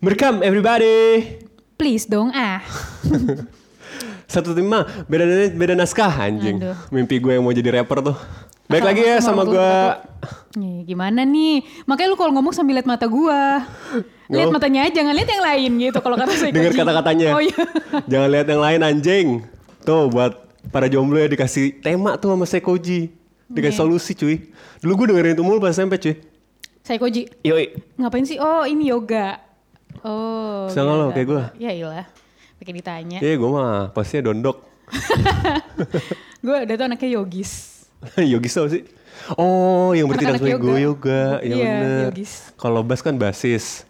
Merekam 0.00 0.40
everybody. 0.40 1.28
Please 1.76 2.08
dong 2.08 2.32
ah. 2.32 2.64
Satu 4.32 4.56
tim 4.56 4.64
mah 4.64 4.88
beda 5.04 5.52
beda 5.52 5.76
naskah 5.76 6.08
anjing. 6.08 6.56
Aduh. 6.56 6.72
Mimpi 6.88 7.20
gue 7.20 7.36
yang 7.36 7.44
mau 7.44 7.52
jadi 7.52 7.80
rapper 7.80 8.00
tuh. 8.00 8.16
Baik 8.64 8.80
lagi 8.80 9.02
ya 9.04 9.20
sama 9.20 9.44
gue. 9.44 9.72
Nih, 10.56 10.88
gimana 10.88 11.20
nih? 11.28 11.84
Makanya 11.84 12.08
lu 12.08 12.16
kalau 12.16 12.32
ngomong 12.32 12.56
sambil 12.56 12.80
lihat 12.80 12.88
mata 12.88 13.04
gua. 13.04 13.60
Lihat 14.32 14.48
matanya 14.48 14.88
aja, 14.88 15.02
jangan 15.02 15.12
lihat 15.12 15.28
yang 15.28 15.44
lain 15.44 15.70
gitu 15.84 15.98
kalau 16.00 16.16
kata 16.16 16.32
saya. 16.32 16.50
Dengar 16.54 16.72
kata-katanya. 16.72 17.28
Oh 17.36 17.42
iya. 17.44 17.60
Jangan 18.10 18.28
lihat 18.32 18.46
yang 18.48 18.62
lain 18.62 18.80
anjing. 18.80 19.26
Tuh 19.84 20.08
buat 20.08 20.32
para 20.72 20.88
jomblo 20.88 21.20
ya 21.20 21.28
dikasih 21.28 21.82
tema 21.84 22.16
tuh 22.16 22.32
sama 22.32 22.46
Sekoji. 22.48 23.12
Dikasih 23.52 23.74
Iya. 23.76 23.80
solusi 23.84 24.16
cuy. 24.16 24.48
Dulu 24.80 25.04
gue 25.04 25.06
dengerin 25.12 25.34
itu 25.36 25.44
mulu 25.44 25.60
pas 25.60 25.76
SMP 25.76 26.00
cuy. 26.00 26.14
Psychoji. 26.86 27.28
Yoi. 27.44 27.74
Ngapain 28.00 28.24
sih? 28.24 28.38
Oh, 28.40 28.64
ini 28.64 28.88
yoga. 28.88 29.49
Oh. 30.02 30.66
Bisa 30.66 30.80
nggak 30.80 30.94
lo 30.94 31.04
yoga. 31.04 31.14
kayak 31.14 31.26
gua? 31.26 31.42
Ya 31.56 31.70
iyalah. 31.70 32.06
Pakai 32.60 32.72
ditanya. 32.76 33.18
Iya 33.18 33.34
gue 33.36 33.50
mah 33.50 33.88
pastinya 33.90 34.28
dondok. 34.28 34.60
Gue 36.44 36.56
udah 36.64 36.74
tuh 36.74 36.86
anaknya 36.88 37.20
yogis. 37.20 37.84
Yogis 38.32 38.52
tau 38.56 38.64
sih? 38.64 38.80
Oh, 39.36 39.92
yang 39.92 40.08
Anak-anak 40.08 40.40
sebagai 40.40 40.56
gue 40.56 40.78
yoga. 40.80 41.22
Ya 41.44 41.52
Iya, 41.52 41.64
bener. 41.76 42.04
yogis. 42.08 42.32
Kalau 42.56 42.80
bass 42.80 43.04
kan 43.04 43.20
basis. 43.20 43.84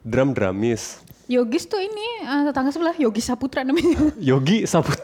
Drum 0.00 0.32
dramis. 0.32 1.04
Yogis 1.28 1.68
tuh 1.68 1.78
ini 1.78 2.06
eh, 2.24 2.42
tetangga 2.48 2.72
sebelah 2.72 2.96
Yogi 2.96 3.22
Saputra 3.22 3.62
namanya. 3.62 4.10
Yogi 4.32 4.64
sabut. 4.64 4.98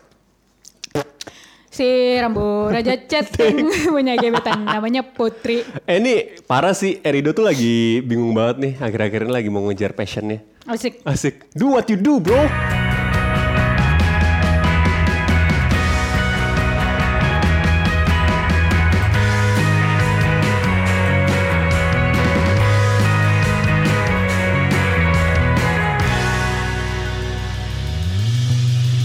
Si 1.77 2.17
Rambo 2.17 2.73
Raja 2.73 2.97
Chat 3.05 3.37
yang 3.37 3.69
punya 3.93 4.17
gebetan 4.17 4.65
namanya 4.65 5.05
Putri. 5.05 5.61
Eh 5.85 6.01
ini 6.01 6.41
parah 6.49 6.73
sih, 6.73 7.05
Erido 7.05 7.37
tuh 7.37 7.45
lagi 7.45 8.01
bingung 8.01 8.33
banget 8.33 8.57
nih. 8.65 8.73
Akhir-akhir 8.81 9.29
ini 9.29 9.33
lagi 9.37 9.49
mau 9.53 9.61
ngejar 9.69 9.93
passionnya. 9.93 10.41
Asik. 10.65 11.05
Asik. 11.05 11.53
Do 11.53 11.77
what 11.77 11.85
you 11.93 12.01
do 12.01 12.17
bro. 12.17 12.49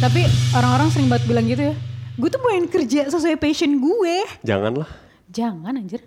Tapi 0.02 0.26
orang-orang 0.58 0.88
sering 0.90 1.12
banget 1.12 1.30
bilang 1.30 1.46
gitu 1.46 1.64
ya. 1.70 1.91
Gue 2.16 2.28
tuh 2.28 2.42
pengen 2.42 2.68
kerja 2.68 3.08
sesuai 3.08 3.36
passion 3.36 3.72
gue. 3.74 4.16
Janganlah. 4.42 4.90
Jangan 5.28 5.74
anjir. 5.74 6.04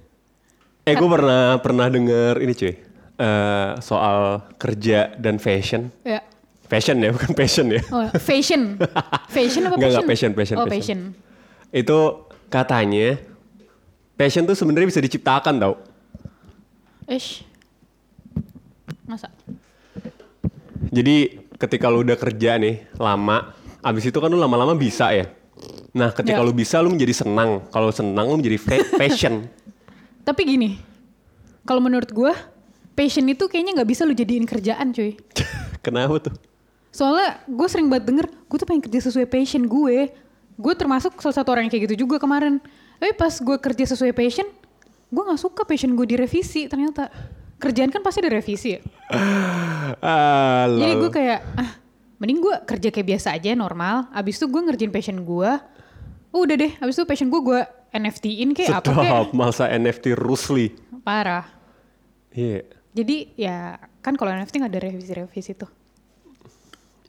Eh 0.85 0.93
gue 0.93 1.09
pernah 1.09 1.57
pernah 1.59 1.87
denger 1.89 2.41
ini 2.41 2.53
cuy. 2.53 2.75
eh, 3.15 3.71
soal 3.79 4.43
kerja 4.55 5.15
dan 5.15 5.39
fashion. 5.39 5.87
Ya. 6.03 6.19
Fashion 6.67 6.99
ya, 6.99 7.15
bukan 7.15 7.31
passion 7.33 7.71
ya. 7.71 7.79
Oh, 7.89 8.03
fashion. 8.19 8.75
Fashion 9.29 9.63
apa 9.63 9.79
Enggak, 9.79 9.87
passion? 9.87 9.95
enggak, 9.95 10.05
passion, 10.05 10.31
passion, 10.35 10.57
Oh, 10.59 10.67
passion. 10.67 10.75
passion. 10.75 11.01
Itu 11.71 11.99
katanya 12.49 13.23
passion 14.15 14.43
tuh 14.45 14.59
sebenarnya 14.59 14.91
bisa 14.91 14.99
diciptakan 14.99 15.55
tau. 15.57 15.75
Ish. 17.07 17.47
Masa? 19.07 19.31
Jadi 20.91 21.17
ketika 21.55 21.87
lu 21.87 22.03
udah 22.03 22.19
kerja 22.19 22.59
nih 22.59 22.91
lama, 22.97 23.55
abis 23.79 24.11
itu 24.11 24.19
kan 24.19 24.27
lu 24.27 24.37
lama-lama 24.37 24.75
bisa 24.75 25.15
ya. 25.15 25.31
Nah 25.95 26.11
ketika 26.11 26.41
Ya. 26.41 26.47
lu 26.47 26.51
bisa 26.51 26.83
lu 26.83 26.91
menjadi 26.91 27.15
senang. 27.15 27.63
Kalau 27.71 27.91
senang 27.91 28.27
lu 28.27 28.37
menjadi 28.39 28.59
passion. 28.95 29.47
Tapi 30.27 30.41
gini. 30.43 30.71
Kalau 31.65 31.81
menurut 31.81 32.11
gue, 32.11 32.33
passion 32.93 33.25
itu 33.25 33.47
kayaknya 33.47 33.81
nggak 33.81 33.89
bisa 33.89 34.03
lu 34.05 34.13
jadiin 34.13 34.45
kerjaan 34.45 34.91
cuy. 34.91 35.15
Kenapa 35.85 36.19
tuh? 36.21 36.35
Soalnya 36.91 37.43
gue 37.45 37.69
sering 37.69 37.91
banget 37.91 38.05
denger, 38.11 38.27
gue 38.31 38.57
tuh 38.57 38.67
pengen 38.67 38.83
kerja 38.85 39.01
sesuai 39.11 39.27
passion 39.27 39.65
gue. 39.65 40.11
Gue 40.55 40.75
termasuk 40.79 41.19
salah 41.19 41.35
satu 41.35 41.51
orang 41.51 41.67
yang 41.67 41.73
kayak 41.73 41.91
gitu 41.91 42.07
juga 42.07 42.19
kemarin. 42.19 42.63
Tapi 42.99 43.13
pas 43.15 43.35
gue 43.35 43.57
kerja 43.59 43.85
sesuai 43.91 44.15
passion, 44.15 44.47
gue 45.11 45.23
gak 45.25 45.41
suka 45.41 45.67
passion 45.67 45.93
gue 45.93 46.07
direvisi 46.07 46.71
ternyata. 46.71 47.11
Kerjaan 47.59 47.91
kan 47.91 48.03
pasti 48.03 48.23
direvisi 48.23 48.69
ya. 48.75 48.81
Ah, 50.05 50.67
Jadi 50.67 50.93
gue 50.97 51.11
kayak, 51.13 51.41
ah 51.55 51.71
mending 52.25 52.41
gue 52.41 52.57
kerja 52.65 52.89
kayak 52.89 53.09
biasa 53.13 53.37
aja 53.37 53.53
normal. 53.53 54.09
Abis 54.17 54.41
itu 54.41 54.49
gue 54.49 54.61
ngerjain 54.65 54.89
passion 54.89 55.21
gue. 55.21 55.51
Oh, 56.33 56.49
udah 56.49 56.57
deh, 56.57 56.73
abis 56.81 56.97
itu 56.97 57.05
passion 57.05 57.29
gue 57.29 57.41
gue 57.45 57.61
NFT-in 57.93 58.57
kayak 58.57 58.81
apa 58.81 58.91
kayak. 58.97 59.13
Stop, 59.13 59.29
masa 59.37 59.69
NFT 59.69 60.17
Rusli. 60.17 60.73
Parah. 61.05 61.45
Iya. 62.33 62.65
Jadi 62.97 63.37
ya 63.37 63.77
kan 64.01 64.17
kalau 64.17 64.33
NFT 64.33 64.65
gak 64.65 64.73
ada 64.73 64.81
revisi-revisi 64.89 65.53
tuh. 65.53 65.69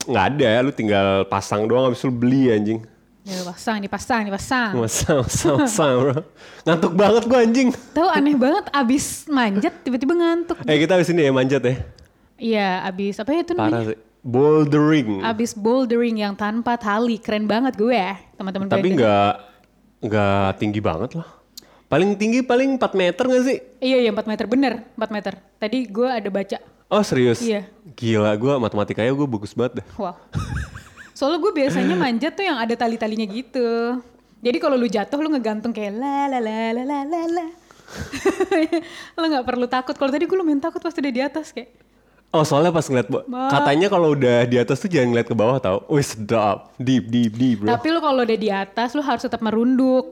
Nggak 0.06 0.26
ada, 0.38 0.50
lu 0.62 0.72
tinggal 0.76 1.08
pasang 1.26 1.66
doang 1.66 1.90
habis 1.90 2.04
itu 2.04 2.12
lu 2.12 2.14
beli 2.14 2.52
anjing. 2.54 2.84
Ya 3.26 3.42
pasang, 3.42 3.82
dipasang, 3.82 4.30
dipasang. 4.30 4.78
Masang, 4.78 5.26
masang, 5.26 5.56
masang 5.58 5.94
bro. 6.06 6.16
Ngantuk 6.62 6.94
banget 6.94 7.24
gua 7.26 7.40
anjing. 7.42 7.74
Tahu 7.98 8.06
aneh 8.14 8.38
banget 8.38 8.70
abis 8.70 9.26
manjat 9.26 9.74
tiba-tiba 9.82 10.14
ngantuk. 10.14 10.62
Eh 10.70 10.78
kita 10.78 10.94
habis 10.94 11.10
ini 11.10 11.26
ya 11.26 11.32
manjat 11.34 11.62
ya. 11.66 11.76
Iya, 12.38 12.70
abis 12.86 13.18
apa 13.18 13.34
ya 13.34 13.42
itu 13.42 13.54
Parah 13.58 13.82
namanya? 13.82 13.90
sih. 13.96 14.00
Bouldering. 14.26 15.22
Abis 15.22 15.54
bouldering 15.54 16.18
yang 16.18 16.34
tanpa 16.34 16.82
tali, 16.82 17.22
keren 17.22 17.46
banget 17.46 17.78
gue 17.78 17.94
ya, 17.94 18.18
teman-teman. 18.34 18.66
Tapi 18.66 18.98
nggak 18.98 19.34
nggak 20.02 20.50
tinggi 20.58 20.82
banget 20.82 21.22
lah. 21.22 21.30
Paling 21.86 22.18
tinggi 22.18 22.42
paling 22.42 22.82
4 22.82 22.98
meter 22.98 23.24
gak 23.30 23.44
sih? 23.46 23.58
Iya, 23.78 23.98
iya 24.02 24.10
4 24.10 24.26
meter 24.26 24.50
bener, 24.50 24.82
4 24.98 25.14
meter. 25.14 25.38
Tadi 25.62 25.86
gue 25.86 26.10
ada 26.10 26.30
baca. 26.34 26.58
Oh 26.90 27.06
serius? 27.06 27.46
Iya. 27.46 27.70
Gila, 27.94 28.34
gue 28.34 28.54
matematikanya 28.58 29.14
gue 29.14 29.28
bagus 29.30 29.54
banget 29.54 29.86
dah. 29.86 29.88
Wow. 29.94 30.18
Soalnya 31.14 31.40
gue 31.46 31.54
biasanya 31.54 31.94
manjat 31.94 32.34
tuh 32.34 32.50
yang 32.50 32.58
ada 32.58 32.74
tali-talinya 32.74 33.30
gitu. 33.30 34.02
Jadi 34.42 34.58
kalau 34.58 34.74
lu 34.74 34.90
jatuh 34.90 35.22
lu 35.22 35.30
ngegantung 35.30 35.70
kayak 35.70 35.94
la 35.94 36.26
la 36.34 36.42
la 36.42 36.74
la 36.74 36.84
la 36.84 37.00
la 37.06 37.22
la. 37.30 37.48
lu 39.22 39.26
nggak 39.30 39.46
perlu 39.46 39.70
takut. 39.70 39.94
Kalau 39.94 40.10
tadi 40.10 40.26
gue 40.26 40.38
lumayan 40.38 40.58
takut 40.58 40.82
pas 40.82 40.90
udah 40.90 41.14
di 41.14 41.22
atas 41.22 41.54
kayak. 41.54 41.85
Oh 42.30 42.44
soalnya 42.44 42.70
pas 42.70 42.84
ngeliat, 42.84 43.08
Ma. 43.26 43.48
katanya 43.48 43.88
kalau 43.88 44.12
udah 44.12 44.44
di 44.44 44.60
atas 44.60 44.78
tuh 44.78 44.92
jangan 44.92 45.08
ngeliat 45.10 45.26
ke 45.26 45.34
bawah 45.34 45.58
tau. 45.58 45.88
Wih 45.88 46.04
sedap, 46.04 46.76
deep, 46.76 47.08
deep, 47.08 47.32
deep 47.34 47.64
bro. 47.64 47.72
Tapi 47.72 47.88
lu 47.90 48.00
kalau 48.00 48.22
udah 48.22 48.36
di 48.36 48.50
atas 48.50 48.92
lu 48.92 49.00
harus 49.00 49.24
tetap 49.24 49.40
merunduk. 49.40 50.04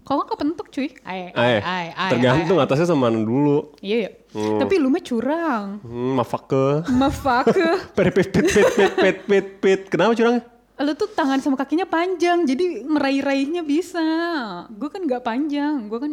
Kalau 0.00 0.22
nggak 0.22 0.30
kepentuk 0.32 0.66
cuy. 0.70 0.88
Ay, 1.02 1.30
ay, 1.30 1.50
Eh, 1.52 1.60
ay, 1.60 1.86
ay, 1.92 2.10
tergantung 2.10 2.56
ay, 2.56 2.62
ay. 2.62 2.66
atasnya 2.66 2.86
sama 2.86 3.10
dulu. 3.10 3.74
Iya 3.78 3.96
ya. 4.00 4.10
Tapi 4.32 4.74
lu 4.78 4.88
mah 4.88 5.02
curang. 5.02 5.64
Hmm, 5.82 6.12
mafak 6.16 6.42
ke. 6.46 6.66
Mafak. 6.88 7.44
Pit, 7.98 8.10
pit, 8.10 8.28
pit, 8.30 8.46
pit, 8.46 8.66
pit, 8.70 8.92
pit, 8.94 9.16
pit, 9.26 9.46
pit. 9.58 9.80
Kenapa 9.86 10.14
curangnya? 10.14 10.42
lu 10.80 10.96
tuh 10.96 11.12
tangan 11.12 11.36
sama 11.38 11.60
kakinya 11.60 11.84
panjang, 11.84 12.40
jadi 12.42 12.80
meraih-raihnya 12.82 13.60
bisa. 13.60 14.00
Gue 14.72 14.88
kan 14.88 15.04
nggak 15.04 15.20
panjang, 15.20 15.92
gue 15.92 15.98
kan 16.00 16.12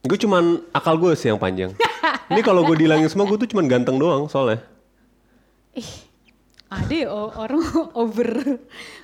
Gue 0.00 0.16
cuman 0.16 0.64
akal 0.72 0.96
gue 0.96 1.12
sih 1.12 1.28
yang 1.28 1.36
panjang. 1.36 1.76
Ini 2.32 2.40
kalau 2.40 2.64
gue 2.64 2.76
dilangin 2.78 3.10
semua 3.12 3.28
gue 3.28 3.36
tuh 3.36 3.48
cuman 3.52 3.68
ganteng 3.68 4.00
doang 4.00 4.30
soalnya. 4.30 4.64
ih 5.70 6.10
ada 6.70 6.94
ya 6.94 7.10
orang 7.10 7.62
over 8.02 8.30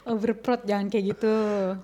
overprot 0.07 0.62
jangan 0.65 0.87
kayak 0.87 1.05
gitu. 1.15 1.34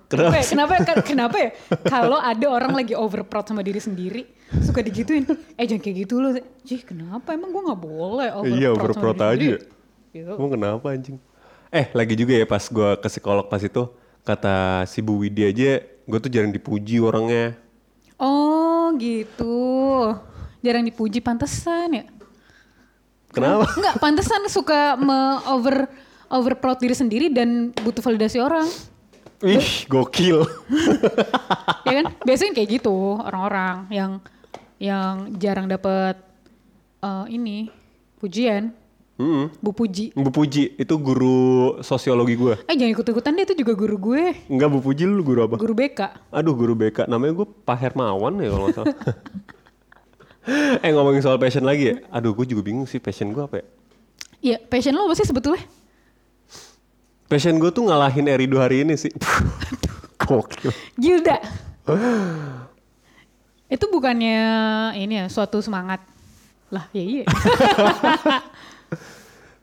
Kenapa 0.07 0.35
ya? 0.39 0.45
Kenapa 0.47 0.71
ya? 0.79 0.81
Kenapa 1.03 1.35
ya? 1.37 1.49
Kalau 1.83 2.19
ada 2.23 2.45
orang 2.47 2.71
lagi 2.71 2.95
overprot 2.95 3.51
sama 3.51 3.61
diri 3.61 3.83
sendiri, 3.83 4.23
suka 4.63 4.79
digituin. 4.79 5.27
Eh 5.59 5.67
jangan 5.67 5.83
kayak 5.83 6.07
gitu 6.07 6.23
loh. 6.23 6.31
Jih 6.63 6.87
kenapa? 6.87 7.35
Emang 7.35 7.51
gue 7.51 7.63
nggak 7.67 7.81
boleh 7.83 8.29
overprot 8.31 8.59
iya, 8.63 8.69
sama 8.71 8.79
overprot 8.79 9.15
diri 9.15 9.19
aja. 9.19 9.35
sendiri? 9.35 9.51
ya. 9.51 10.15
Gitu. 10.15 10.31
Emang 10.39 10.51
kenapa 10.55 10.85
anjing? 10.87 11.17
Eh, 11.73 11.85
lagi 11.91 12.13
juga 12.15 12.33
ya 12.39 12.45
pas 12.47 12.63
gue 12.63 12.89
ke 13.03 13.07
psikolog 13.11 13.45
pas 13.51 13.59
itu, 13.59 13.83
kata 14.23 14.87
si 14.87 15.03
Bu 15.03 15.19
Widi 15.19 15.43
aja, 15.43 15.83
gue 15.83 16.19
tuh 16.23 16.31
jarang 16.31 16.53
dipuji 16.55 17.03
orangnya. 17.03 17.59
Oh 18.15 18.62
gitu. 18.99 19.59
Jarang 20.63 20.83
dipuji 20.83 21.19
pantesan 21.19 22.03
ya. 22.03 22.05
Kenapa? 23.33 23.65
Enggak, 23.73 23.95
pantesan 23.97 24.45
suka 24.47 24.93
me 24.99 25.41
over 25.49 25.89
overproud 26.29 26.77
diri 26.81 26.93
sendiri 26.93 27.27
dan 27.33 27.73
butuh 27.81 28.01
validasi 28.01 28.37
orang. 28.41 28.65
Ih, 29.43 29.89
gokil. 29.91 30.45
ya 31.89 31.93
kan? 31.99 32.05
Biasanya 32.23 32.51
kayak 32.55 32.69
gitu 32.79 33.19
orang-orang 33.19 33.75
yang 33.91 34.11
yang 34.79 35.35
jarang 35.35 35.67
dapat 35.67 36.15
eh, 37.03 37.25
ini 37.27 37.67
pujian, 38.23 38.71
Hmm, 39.13 39.53
Bu 39.61 39.77
Puji. 39.77 40.09
Bu 40.17 40.33
Puji, 40.33 40.73
itu 40.73 40.95
guru 40.97 41.77
sosiologi 41.85 42.33
gue. 42.33 42.57
Eh 42.65 42.73
jangan 42.73 42.97
ikut-ikutan 42.97 43.37
deh 43.37 43.45
itu 43.45 43.53
juga 43.61 43.77
guru 43.77 43.95
gue, 44.09 44.33
Enggak, 44.49 44.73
Bu 44.73 44.79
Puji 44.81 45.05
lu 45.05 45.21
guru 45.21 45.45
apa? 45.45 45.61
guru 45.61 45.77
BK. 45.77 45.99
Aduh, 46.33 46.57
guru 46.57 46.73
BK. 46.73 47.05
Namanya 47.05 47.37
gue 47.37 47.47
Pak 47.61 47.77
Hermawan 47.77 48.41
ya 48.41 48.49
kalau 48.49 48.65
nggak 48.65 48.77
salah. 48.81 48.95
eh 50.83 50.89
ngomongin 50.91 51.21
soal 51.21 51.37
passion 51.37 51.61
lagi 51.61 51.93
ya. 51.93 51.95
Aduh, 52.09 52.33
gue 52.33 52.45
juga 52.49 52.65
bingung 52.65 52.89
sih 52.89 52.97
passion 52.97 53.29
gue 53.29 53.43
apa 53.45 53.61
ya. 53.61 53.65
Iya, 54.43 54.57
passion 54.65 54.97
lo 54.97 55.05
apa 55.05 55.13
sih 55.13 55.29
sebetulnya? 55.29 55.61
Passion 57.29 57.55
gue 57.61 57.69
tuh 57.69 57.85
ngalahin 57.85 58.25
Erido 58.27 58.57
hari 58.57 58.81
ini 58.81 58.97
sih. 58.97 59.13
Gokil. 60.25 60.73
Gilda. 60.97 61.37
itu 63.73 63.85
bukannya 63.89 64.37
ini 64.93 65.17
ya 65.17 65.25
suatu 65.33 65.57
semangat 65.57 65.99
Lah 66.69 66.85
ya 66.93 67.01
iya. 67.05 67.25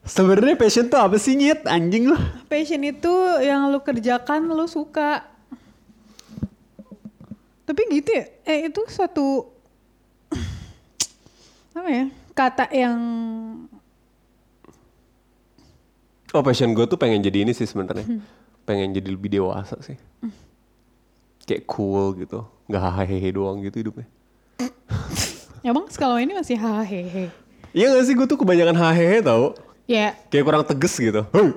Sebenarnya 0.00 0.56
passion 0.56 0.88
tuh 0.88 0.97
apa 0.97 1.21
sih 1.21 1.37
nyet 1.37 1.69
anjing 1.69 2.09
lu? 2.09 2.17
Passion 2.49 2.81
itu 2.81 3.12
yang 3.44 3.69
lu 3.69 3.79
kerjakan 3.85 4.49
lu 4.49 4.65
suka. 4.65 5.29
Tapi 7.69 7.81
gitu 7.94 8.11
ya, 8.11 8.25
eh 8.49 8.67
itu 8.67 8.81
suatu 8.91 9.47
apa 11.79 11.88
ya 11.93 12.05
kata 12.35 12.67
yang 12.73 12.99
Oh 16.31 16.47
passion 16.47 16.71
gue 16.71 16.87
tuh 16.87 16.94
pengen 16.94 17.19
jadi 17.27 17.43
ini 17.43 17.50
sih 17.50 17.67
sebenarnya. 17.67 18.06
Pengen 18.62 18.94
jadi 18.94 19.11
lebih 19.11 19.35
dewasa 19.35 19.75
sih. 19.82 19.99
Kayak 21.43 21.67
cool 21.67 22.15
gitu. 22.23 22.47
Nggak 22.71 22.82
hahehe 22.87 23.29
doang 23.35 23.59
gitu 23.67 23.82
hidupnya. 23.82 24.06
emang 25.67 25.91
sekarang 25.91 26.23
ini 26.23 26.38
masih 26.38 26.55
hahehe. 26.55 27.35
Iya 27.70 27.94
gak 27.94 28.05
sih 28.05 28.14
gue 28.14 28.26
tuh 28.26 28.34
kebanyakan 28.37 28.75
hahehe 28.75 29.22
tau. 29.22 29.55
Ya, 29.87 30.14
Kayak 30.31 30.44
kurang 30.46 30.62
tegas 30.62 30.94
gitu. 30.94 31.26
Huh. 31.34 31.50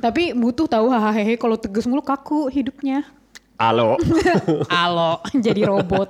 tapi 0.00 0.34
butuh 0.34 0.66
tahu 0.66 0.90
hahehe 0.90 1.36
kalau 1.36 1.54
tegas 1.54 1.84
mulu 1.84 2.02
kaku 2.02 2.48
hidupnya. 2.48 3.06
Halo. 3.54 3.94
Alo, 4.82 5.20
jadi 5.30 5.68
robot. 5.68 6.08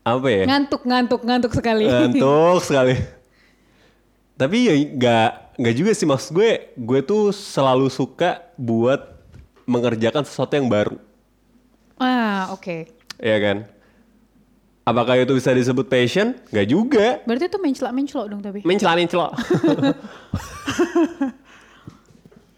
apa 0.00 0.26
ya? 0.30 0.44
Ngantuk, 0.46 0.82
ngantuk, 0.86 1.20
ngantuk 1.26 1.52
sekali. 1.52 1.84
Ngantuk 1.84 2.62
sekali. 2.70 2.94
Tapi 4.38 4.56
ya 4.64 4.74
nggak 4.78 5.30
nggak 5.60 5.74
juga 5.74 5.90
sih 5.92 6.06
maksud 6.06 6.30
gue. 6.32 6.50
Gue 6.78 7.00
tuh 7.02 7.34
selalu 7.34 7.90
suka 7.90 8.40
buat 8.54 9.02
mengerjakan 9.66 10.22
sesuatu 10.22 10.54
yang 10.54 10.70
baru. 10.70 10.96
ah, 11.98 12.54
oke. 12.54 12.86
Iya 13.18 13.38
kan? 13.42 13.56
Apakah 14.86 15.18
itu 15.18 15.34
bisa 15.34 15.50
disebut 15.50 15.90
passion? 15.90 16.38
Nggak 16.54 16.66
juga. 16.70 17.18
Berarti 17.26 17.50
itu 17.50 17.58
mencela 17.58 17.90
mencelok 17.90 18.26
dong 18.30 18.38
tapi. 18.38 18.62
Mencela 18.62 18.94
mencela. 18.94 19.34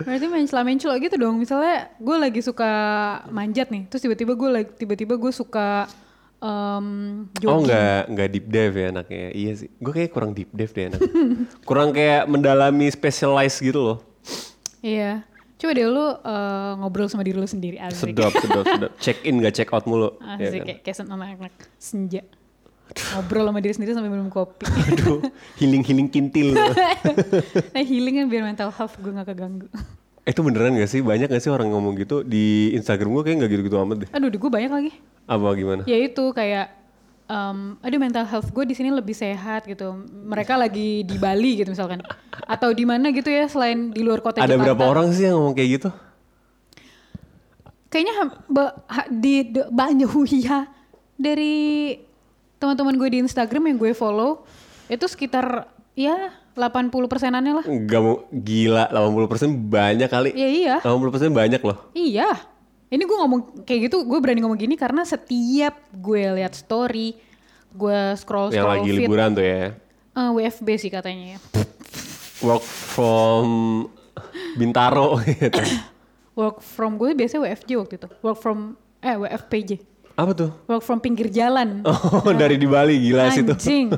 Berarti 0.05 0.27
mencela 0.29 0.61
mencelok 0.61 0.99
gitu 1.09 1.17
dong. 1.17 1.41
Misalnya 1.41 1.89
gue 1.97 2.17
lagi 2.21 2.45
suka 2.45 2.71
manjat 3.33 3.73
nih, 3.73 3.89
terus 3.89 4.05
tiba-tiba 4.05 4.37
gue 4.37 4.51
lagi 4.61 4.69
tiba-tiba 4.77 5.17
gue 5.17 5.33
suka 5.33 5.89
em, 6.37 7.27
jogging. 7.41 7.49
oh 7.49 7.61
nggak 7.65 8.01
nggak 8.13 8.29
deep 8.29 8.47
dive 8.53 8.75
ya 8.77 8.87
anaknya. 8.93 9.27
Iya 9.33 9.53
sih. 9.65 9.69
Gue 9.81 9.93
kayak 9.97 10.13
kurang 10.13 10.37
deep 10.37 10.53
dive 10.53 10.73
deh 10.77 10.85
anak. 10.93 11.01
kurang 11.65 11.97
kayak 11.97 12.29
mendalami 12.29 12.93
specialize 12.93 13.57
gitu 13.57 13.81
loh. 13.81 13.99
Iya. 14.85 15.25
Coba 15.59 15.75
deh 15.75 15.87
lu 15.91 16.07
eh, 16.23 16.73
ngobrol 16.79 17.11
sama 17.11 17.27
diri 17.27 17.35
lu 17.35 17.49
sendiri 17.51 17.83
asik. 17.83 18.15
Sedap 18.15 18.31
sedap 18.31 18.65
sedap. 18.65 18.91
Check 19.03 19.27
in 19.27 19.43
nggak 19.43 19.55
check 19.59 19.71
out 19.75 19.85
mulu. 19.91 20.15
Asik 20.23 20.39
Iya 20.39 20.51
kan? 20.63 20.67
kayak 20.71 20.81
kayak 20.87 20.97
anak-anak 21.03 21.55
senja. 21.77 22.23
Ngobrol 22.89 23.45
sama 23.51 23.59
diri 23.61 23.75
sendiri 23.75 23.93
sambil 23.93 24.15
minum 24.15 24.31
kopi. 24.31 24.65
Aduh, 24.95 25.21
healing 25.59 25.83
healing 25.83 26.09
kintil. 26.09 26.55
nah 27.75 27.83
healing 27.85 28.23
kan 28.23 28.27
biar 28.31 28.43
mental 28.47 28.71
health 28.73 28.97
gue 28.97 29.13
gak 29.13 29.29
keganggu. 29.29 29.67
Eh, 30.25 30.33
itu 30.33 30.41
beneran 30.41 30.79
gak 30.79 30.89
sih? 30.89 31.03
Banyak 31.05 31.29
gak 31.29 31.43
sih 31.43 31.51
orang 31.53 31.69
ngomong 31.69 31.99
gitu 32.01 32.23
di 32.25 32.73
Instagram 32.73 33.13
gue 33.19 33.23
kayak 33.29 33.37
gak 33.45 33.51
gitu-gitu 33.51 33.77
amat 33.83 33.97
deh. 34.07 34.09
Aduh, 34.15 34.31
di 34.33 34.39
gue 34.41 34.49
banyak 34.49 34.73
lagi. 34.73 34.93
Apa 35.29 35.53
gimana? 35.53 35.83
Ya 35.85 36.01
itu 36.01 36.33
kayak, 36.33 36.78
um, 37.29 37.77
aduh 37.79 37.97
mental 37.97 38.25
health 38.25 38.49
gue 38.49 38.65
di 38.65 38.75
sini 38.75 38.91
lebih 38.91 39.13
sehat 39.13 39.65
gitu. 39.65 39.95
Mereka 40.11 40.57
lagi 40.57 41.05
di 41.05 41.17
Bali 41.17 41.61
gitu 41.61 41.71
misalkan, 41.71 42.01
atau 42.43 42.73
di 42.73 42.83
mana 42.83 43.09
gitu 43.09 43.29
ya 43.29 43.47
selain 43.47 43.93
di 43.93 44.01
luar 44.01 44.19
kota 44.19 44.41
Ada 44.41 44.49
Jakarta. 44.51 44.65
berapa 44.65 44.85
orang 44.85 45.13
sih 45.13 45.25
yang 45.25 45.39
ngomong 45.39 45.55
kayak 45.55 45.71
gitu? 45.79 45.89
Kayaknya 47.89 48.15
ham- 48.17 48.39
ba- 48.47 48.77
ha- 48.85 49.09
di 49.09 49.49
banyak 49.49 50.11
ya 50.45 50.69
dari 51.17 51.97
teman-teman 52.59 52.95
gue 52.97 53.09
di 53.09 53.19
Instagram 53.23 53.65
yang 53.65 53.79
gue 53.79 53.93
follow 53.93 54.45
itu 54.87 55.05
sekitar 55.09 55.69
ya 55.97 56.31
80 56.53 56.91
persenannya 57.07 57.63
lah. 57.63 57.65
Gak 57.65 58.01
mau 58.03 58.27
gila 58.29 58.91
80% 58.91 59.71
banyak 59.71 60.09
kali. 60.11 60.31
Ya 60.35 60.49
iya. 60.51 60.77
80% 60.83 61.33
banyak 61.33 61.63
loh. 61.63 61.79
Iya. 61.95 62.29
Ini 62.89 63.03
gue 63.05 63.19
ngomong 63.19 63.41
kayak 63.63 63.81
gitu, 63.87 64.01
gue 64.03 64.19
berani 64.19 64.41
ngomong 64.41 64.57
gini 64.57 64.73
karena 64.73 65.05
setiap 65.05 65.77
gue 65.93 66.25
lihat 66.35 66.57
story, 66.57 67.13
gue 67.71 67.99
scroll 68.17 68.49
yang 68.49 68.65
scroll 68.65 68.75
lagi 68.81 68.91
feed, 68.91 69.01
liburan 69.05 69.31
tuh 69.33 69.45
ya. 69.45 69.77
eh, 70.15 70.31
WFB 70.33 70.69
sih 70.75 70.89
katanya 70.89 71.37
ya. 71.37 71.39
Work 72.41 72.65
from 72.65 73.49
Bintaro 74.55 75.21
gitu. 75.29 75.61
Work 76.33 76.65
from 76.65 76.97
gue 76.97 77.13
biasanya 77.13 77.45
WFJ 77.47 77.71
waktu 77.77 77.95
itu. 78.01 78.09
Work 78.21 78.39
from 78.41 78.59
eh 78.99 79.15
WFPJ. 79.15 79.71
Apa 80.17 80.33
tuh? 80.33 80.51
Work 80.65 80.83
from 80.83 80.99
pinggir 80.99 81.29
jalan. 81.29 81.85
Oh, 82.25 82.33
dari 82.33 82.57
di 82.57 82.65
Bali 82.65 82.97
gila 82.99 83.29
sih 83.31 83.45
tuh. 83.45 83.55
Anjing. 83.55 83.93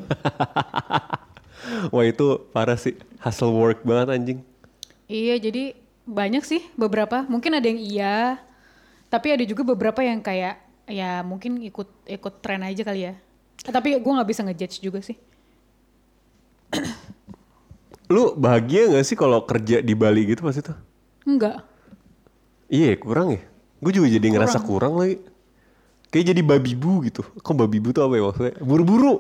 Wah 1.95 2.05
itu 2.05 2.27
parah 2.51 2.75
sih. 2.75 2.99
Hustle 3.21 3.53
work 3.53 3.85
banget 3.85 4.09
anjing. 4.11 4.39
iya, 5.07 5.37
jadi 5.37 5.77
banyak 6.03 6.43
sih 6.43 6.65
beberapa. 6.75 7.23
Mungkin 7.25 7.55
ada 7.55 7.67
yang 7.67 7.79
iya, 7.79 8.41
tapi 9.11 9.35
ada 9.35 9.43
juga 9.43 9.67
beberapa 9.67 10.01
yang 10.07 10.23
kayak 10.23 10.62
ya 10.87 11.21
mungkin 11.27 11.59
ikut 11.67 12.07
ikut 12.07 12.35
tren 12.39 12.62
aja 12.62 12.87
kali 12.87 13.11
ya. 13.11 13.15
Tapi 13.61 13.99
gue 13.99 14.12
nggak 14.15 14.31
bisa 14.31 14.47
ngejudge 14.47 14.79
juga 14.81 15.03
sih. 15.03 15.19
Lu 18.11 18.35
bahagia 18.35 18.91
gak 18.91 19.07
sih 19.07 19.15
kalau 19.15 19.47
kerja 19.47 19.79
di 19.83 19.95
Bali 19.95 20.27
gitu 20.27 20.43
pas 20.43 20.55
itu? 20.55 20.75
Enggak. 21.23 21.62
Iya 22.67 22.99
kurang 22.99 23.39
ya. 23.39 23.43
Gue 23.79 23.93
juga 23.95 24.11
jadi 24.11 24.27
ngerasa 24.31 24.59
kurang 24.62 24.99
lagi. 24.99 25.23
Kayak 26.11 26.35
jadi 26.35 26.43
babi 26.43 26.73
bu 26.75 27.07
gitu. 27.07 27.23
Kok 27.23 27.55
babi 27.55 27.79
bu 27.79 27.95
tuh 27.95 28.03
apa 28.03 28.15
ya 28.19 28.23
maksudnya? 28.27 28.55
Buru-buru. 28.59 29.15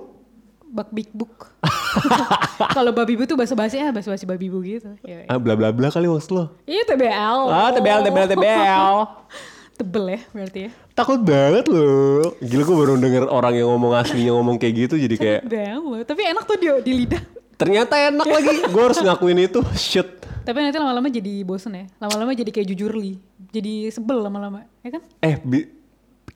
Bak 0.70 0.90
big 0.90 1.10
book. 1.14 1.54
Kalau 2.78 2.90
babi 2.90 3.14
bu 3.14 3.30
tuh 3.30 3.38
bahasa 3.38 3.54
basi 3.54 3.78
ya 3.78 3.94
bahasa 3.94 4.10
basi 4.10 4.26
babi 4.26 4.50
bu 4.50 4.58
gitu. 4.62 4.90
Ya, 5.06 5.22
Ah 5.30 5.38
bla 5.38 5.54
bla 5.54 5.70
bla 5.70 5.86
kali 5.90 6.10
maksud 6.10 6.34
lo. 6.34 6.44
Iya 6.66 6.82
TBL. 6.90 7.38
Ah 7.46 7.70
tebel 7.70 7.98
tebel 8.02 8.26
tebel. 8.26 8.94
Tebel 9.80 10.04
ya 10.12 10.20
berarti 10.36 10.58
ya. 10.68 10.70
Takut 10.92 11.20
banget 11.24 11.64
loh. 11.72 12.36
Gila 12.38 12.62
gue 12.68 12.76
baru 12.76 12.92
denger 13.00 13.24
orang 13.26 13.56
yang 13.56 13.72
ngomong 13.72 13.96
aslinya 13.96 14.36
ngomong 14.36 14.60
kayak 14.60 14.74
gitu 14.76 14.94
jadi 15.00 15.16
kayak 15.16 15.40
loh. 15.80 16.04
Tapi 16.04 16.20
enak 16.28 16.44
tuh 16.44 16.56
di, 16.60 16.68
di 16.84 16.92
lidah. 16.92 17.22
ternyata 17.56 17.96
enak 17.96 18.28
lagi. 18.28 18.56
Gue 18.68 18.82
harus 18.84 19.00
ngakuin 19.00 19.40
itu. 19.40 19.60
Shit. 19.72 20.20
Tapi 20.44 20.56
nanti 20.60 20.76
lama-lama 20.80 21.08
jadi 21.08 21.44
bosen 21.44 21.76
ya. 21.76 21.84
Lama-lama 21.96 22.32
jadi 22.32 22.48
kayak 22.48 22.68
jujur 22.72 22.92
li. 22.96 23.20
Jadi 23.52 23.88
sebel 23.88 24.20
lama-lama. 24.20 24.64
Ya 24.84 24.96
kan? 24.96 25.02
Eh 25.20 25.36
bi- 25.40 25.68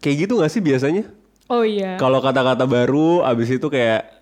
kayak 0.00 0.28
gitu 0.28 0.40
gak 0.40 0.52
sih 0.52 0.60
biasanya? 0.60 1.08
Oh 1.48 1.64
iya. 1.64 1.96
Kalau 2.00 2.20
kata-kata 2.20 2.64
baru 2.64 3.20
abis 3.24 3.56
itu 3.56 3.66
kayak 3.68 4.13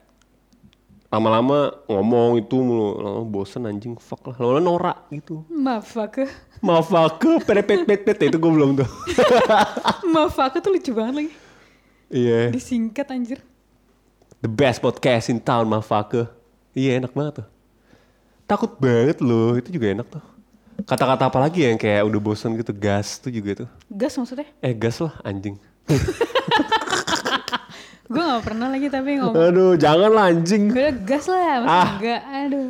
lama-lama 1.13 1.77
ngomong 1.87 2.41
itu 2.41 2.57
mulu. 2.57 2.89
Lama 2.99 3.21
bosen 3.23 3.69
anjing 3.69 4.01
fuck 4.01 4.25
lah. 4.25 4.37
Lama 4.41 4.59
norak 4.59 4.99
gitu. 5.13 5.45
Mafaka. 5.47 6.25
maaf 6.63 6.89
aku 6.89 7.43
pet 7.43 7.59
pet 7.67 7.83
pet 7.85 8.01
pet 8.01 8.19
itu 8.23 8.39
gue 8.39 8.53
belum 8.55 8.81
tuh. 8.81 8.89
Mafaka 10.15 10.59
tuh 10.59 10.73
lucu 10.73 10.97
banget 10.97 11.15
lagi. 11.21 11.33
iya. 12.09 12.49
Disingkat 12.49 13.13
anjir. 13.13 13.39
the 14.41 14.51
best 14.51 14.83
podcast 14.83 15.31
in 15.31 15.39
town 15.39 15.71
maaf 15.71 15.87
aku 15.87 16.27
iya 16.73 16.97
enak 16.97 17.13
banget 17.13 17.45
tuh. 17.45 17.49
Takut 18.43 18.75
banget 18.81 19.21
loh. 19.21 19.55
Itu 19.55 19.69
juga 19.71 19.93
enak 19.93 20.09
tuh. 20.09 20.25
Kata-kata 20.83 21.29
apa 21.31 21.39
lagi 21.39 21.63
yang 21.63 21.77
kayak 21.77 22.03
udah 22.03 22.19
bosen 22.19 22.57
gitu? 22.57 22.73
Gas 22.73 23.21
tuh 23.21 23.31
juga 23.31 23.63
tuh. 23.63 23.69
Gas 23.87 24.17
maksudnya? 24.17 24.49
eh 24.59 24.73
gas 24.73 24.97
lah 24.99 25.13
anjing 25.23 25.55
Gue 28.05 28.19
gak 28.21 28.43
pernah 28.43 28.67
lagi 28.67 28.87
tapi 28.87 29.17
ngomong. 29.17 29.35
aduh 29.35 29.73
jangan 29.75 30.13
anjing 30.17 30.69
Gue 30.69 30.91
gas 31.01 31.27
lah. 31.27 31.61
Masa 31.61 31.71
Ah. 31.71 31.89
enggak? 31.95 32.23
Aduh. 32.23 32.69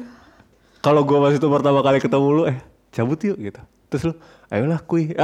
kalau 0.80 1.02
gue 1.02 1.14
pas 1.16 1.30
itu 1.30 1.46
pertama 1.46 1.78
kali 1.80 1.98
ketemu 1.98 2.28
lu 2.28 2.42
eh 2.44 2.58
cabut 2.90 3.14
yuk 3.18 3.38
gitu 3.38 3.60
terus 3.86 4.02
lu 4.04 4.14
ayolah 4.48 4.80
kui 4.80 5.14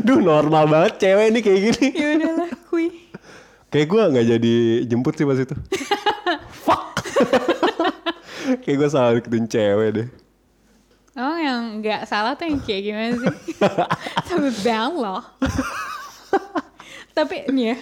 Duh 0.00 0.20
normal 0.20 0.64
banget 0.66 0.92
cewek 0.98 1.26
ini 1.26 1.40
kayak 1.40 1.60
gini 1.66 1.86
Ya 1.92 2.08
udahlah 2.14 2.50
kui. 2.64 2.86
Kayak 3.68 3.86
gue 3.86 4.02
nggak 4.08 4.26
jadi 4.28 4.54
jemput 4.84 5.14
sih 5.14 5.24
pas 5.24 5.36
itu 5.36 5.56
Fuck 6.64 7.00
Kayak 8.62 8.76
gue 8.78 8.88
salah 8.88 9.10
deketin 9.14 9.46
cewek 9.46 9.88
deh 9.94 10.08
Oh 11.14 11.34
yang 11.34 11.80
nggak 11.80 12.04
salah 12.04 12.32
tuh 12.32 12.46
yang 12.46 12.60
kayak 12.60 12.82
gimana 12.84 13.14
sih? 13.16 13.34
Tapi 14.22 14.48
bang 14.62 14.92
loh. 14.94 15.18
Tapi 17.10 17.50
nih 17.50 17.64
ya, 17.64 17.76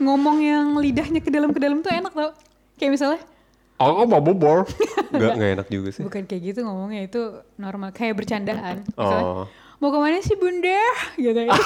ngomong 0.00 0.38
yang 0.42 0.66
lidahnya 0.78 1.20
ke 1.22 1.30
dalam 1.30 1.50
ke 1.54 1.60
dalam 1.62 1.82
tuh 1.82 1.90
enak 1.92 2.12
tau. 2.12 2.30
Kayak 2.74 2.92
misalnya, 2.98 3.20
Aku 3.74 4.06
mau 4.06 4.22
bobor 4.22 4.66
Gak, 5.10 5.34
nggak 5.34 5.50
enak 5.58 5.66
juga 5.66 5.90
sih 5.90 6.02
bukan 6.06 6.26
kayak 6.30 6.42
gitu 6.54 6.62
ngomongnya 6.62 7.06
itu 7.10 7.42
normal, 7.58 7.90
kayak 7.90 8.18
bercandaan. 8.18 8.86
Misalnya, 8.86 9.26
Oh 9.26 9.46
mau 9.84 9.92
ke 9.92 9.98
mana 10.00 10.18
sih 10.24 10.32
bunda? 10.38 10.80
Gitu 11.20 11.40
ya. 11.44 11.52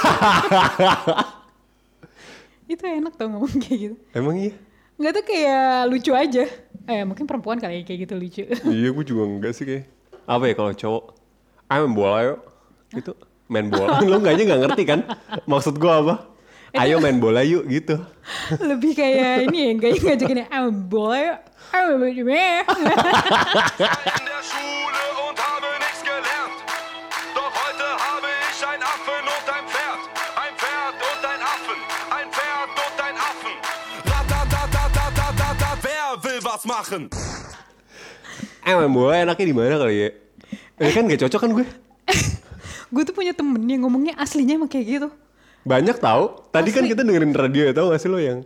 itu 2.73 2.82
enak 2.82 3.14
tau 3.14 3.30
ngomong 3.30 3.62
kayak 3.62 3.78
gitu. 3.78 3.97
Emang 4.11 4.37
iya? 4.37 4.52
Nggak 4.99 5.12
tuh 5.14 5.25
kayak 5.25 5.68
lucu 5.87 6.12
aja. 6.12 6.44
Eh 6.88 7.06
mungkin 7.06 7.30
perempuan 7.30 7.62
kali 7.62 7.80
ya 7.80 7.82
kayak 7.87 7.99
gitu 8.08 8.14
lucu. 8.18 8.42
iya 8.75 8.88
gue 8.90 9.04
juga 9.04 9.23
enggak 9.28 9.52
sih 9.54 9.64
kayak 9.68 9.85
Apa 10.25 10.49
ya 10.49 10.54
kalau 10.56 10.73
cowok 10.73 11.04
Ayo 11.68 11.85
main 11.85 11.92
bola 11.97 12.18
yuk 12.25 12.40
Gitu 12.97 13.12
Main 13.49 13.68
bola 13.68 14.00
Lu 14.08 14.20
nggaknya 14.25 14.44
nggak 14.49 14.61
ngerti 14.64 14.82
kan 14.88 15.00
Maksud 15.44 15.76
gue 15.76 15.92
apa 15.92 16.25
ayo 16.76 17.00
main 17.00 17.16
bola 17.16 17.40
yuk 17.46 17.64
gitu 17.70 17.96
lebih 18.60 18.92
kayak 18.92 19.48
ini 19.48 19.58
ya 19.58 19.72
kayak 19.80 19.96
ngajakin 20.04 20.40
ayo 20.48 20.68
bola 20.75 21.16
yuk 21.16 21.38
ayo 21.72 21.92
main 21.96 22.28
eh, 22.28 22.62
machen. 36.68 37.02
Emang 38.64 38.92
bola 38.92 39.16
enaknya 39.25 39.46
di 39.48 39.56
mana 39.56 39.76
kali 39.80 39.96
ya? 39.96 40.10
Eh, 40.78 40.92
kan 40.92 41.08
gak 41.08 41.20
cocok 41.25 41.40
kan 41.40 41.50
gue? 41.56 41.66
gue 42.92 43.02
tuh 43.04 43.14
punya 43.16 43.32
temen 43.32 43.60
yang 43.64 43.84
ngomongnya 43.84 44.14
aslinya 44.20 44.60
emang 44.60 44.70
kayak 44.70 44.87
gitu. 44.87 45.08
Banyak 45.68 45.96
tahu. 45.98 46.25
Tadi 46.48 46.70
kan 46.70 46.82
Asli. 46.82 46.90
kita 46.90 47.02
dengerin 47.02 47.32
radio 47.32 47.62
ya 47.62 47.72
tahu 47.72 47.92
gak 47.92 48.00
sih 48.00 48.08
lo 48.08 48.18
yang 48.18 48.40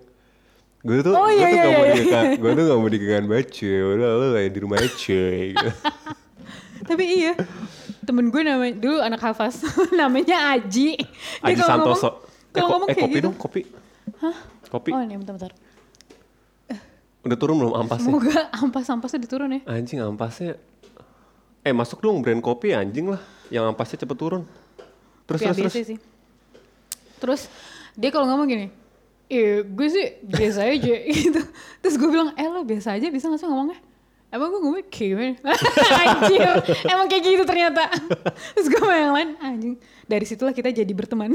Gue 0.82 0.98
tuh, 0.98 1.14
Oh, 1.14 1.24
gue 1.24 1.38
iya, 1.38 1.46
tuh 1.46 1.48
iya, 1.48 1.62
gak 1.62 1.70
mau 1.70 1.78
iya, 1.80 1.94
dikekang, 1.94 2.24
iya. 2.26 2.36
gue 2.36 2.50
tuh 2.52 2.64
gak 2.66 2.74
mau 2.76 2.90
dikekang 2.90 3.26
baca, 3.28 3.70
udah 3.88 4.08
lo 4.12 4.26
kayak 4.34 4.50
di 4.50 4.58
rumah 4.58 4.78
aja 4.78 5.22
gitu. 5.46 5.68
Tapi 6.90 7.04
iya, 7.06 7.32
temen 8.02 8.26
gue 8.26 8.42
namanya 8.42 8.74
dulu 8.74 8.98
anak 8.98 9.20
hafaz 9.22 9.62
namanya 9.94 10.50
Aji. 10.50 10.98
Dia 10.98 11.46
Aji 11.46 11.62
Santoso. 11.62 12.10
ngomong- 12.10 12.18
Kalau 12.50 12.66
ko- 12.66 12.72
ngomong 12.74 12.88
eh, 12.90 12.92
kayak 12.92 13.04
kopi 13.04 13.14
gitu. 13.14 13.24
dong, 13.24 13.36
kopi. 13.38 13.60
Hah? 14.18 14.36
Kopi. 14.68 14.90
Oh 14.90 15.00
ini 15.00 15.14
bentar-bentar. 15.14 15.54
Udah 17.22 17.36
turun 17.38 17.54
belum 17.56 17.74
ampasnya? 17.76 18.10
Semoga 18.10 18.34
ampas-ampasnya 18.52 19.20
diturun 19.22 19.50
ya. 19.52 19.60
Anjing 19.64 20.02
ampasnya. 20.02 20.58
Eh 21.62 21.70
masuk 21.70 22.02
dong 22.02 22.18
brand 22.18 22.42
kopi 22.42 22.74
anjing 22.74 23.06
lah. 23.06 23.22
Yang 23.48 23.70
ampasnya 23.70 24.02
cepet 24.02 24.16
turun. 24.18 24.42
Terus 25.24 25.38
Kayak 25.38 25.54
terus 25.54 25.70
terus. 25.70 25.86
sih. 25.86 25.98
Terus 27.22 27.46
dia 27.94 28.10
kalau 28.10 28.26
ngomong 28.26 28.50
gini, 28.50 28.66
Iya 29.32 29.64
gue 29.64 29.88
sih 29.88 30.06
biasa 30.28 30.60
aja 30.68 30.94
gitu. 31.24 31.40
Terus 31.80 31.94
gue 31.96 32.08
bilang, 32.12 32.36
eh 32.36 32.48
lo 32.52 32.60
biasa 32.68 33.00
aja 33.00 33.08
bisa 33.08 33.32
gak 33.32 33.40
sih 33.40 33.48
ngomongnya? 33.48 33.80
Emang 34.32 34.48
gue 34.48 34.60
ngomongnya 34.64 34.86
kayak 34.88 35.08
gimana? 35.12 35.32
anjing, 36.08 36.40
emang 36.88 37.06
kayak 37.08 37.22
gitu 37.24 37.44
ternyata. 37.44 37.84
Terus 38.56 38.66
gue 38.68 38.80
sama 38.80 38.96
yang 38.96 39.12
lain, 39.12 39.28
anjing. 39.40 39.74
Dari 40.08 40.24
situlah 40.24 40.52
kita 40.52 40.68
jadi 40.72 40.88
berteman. 40.92 41.32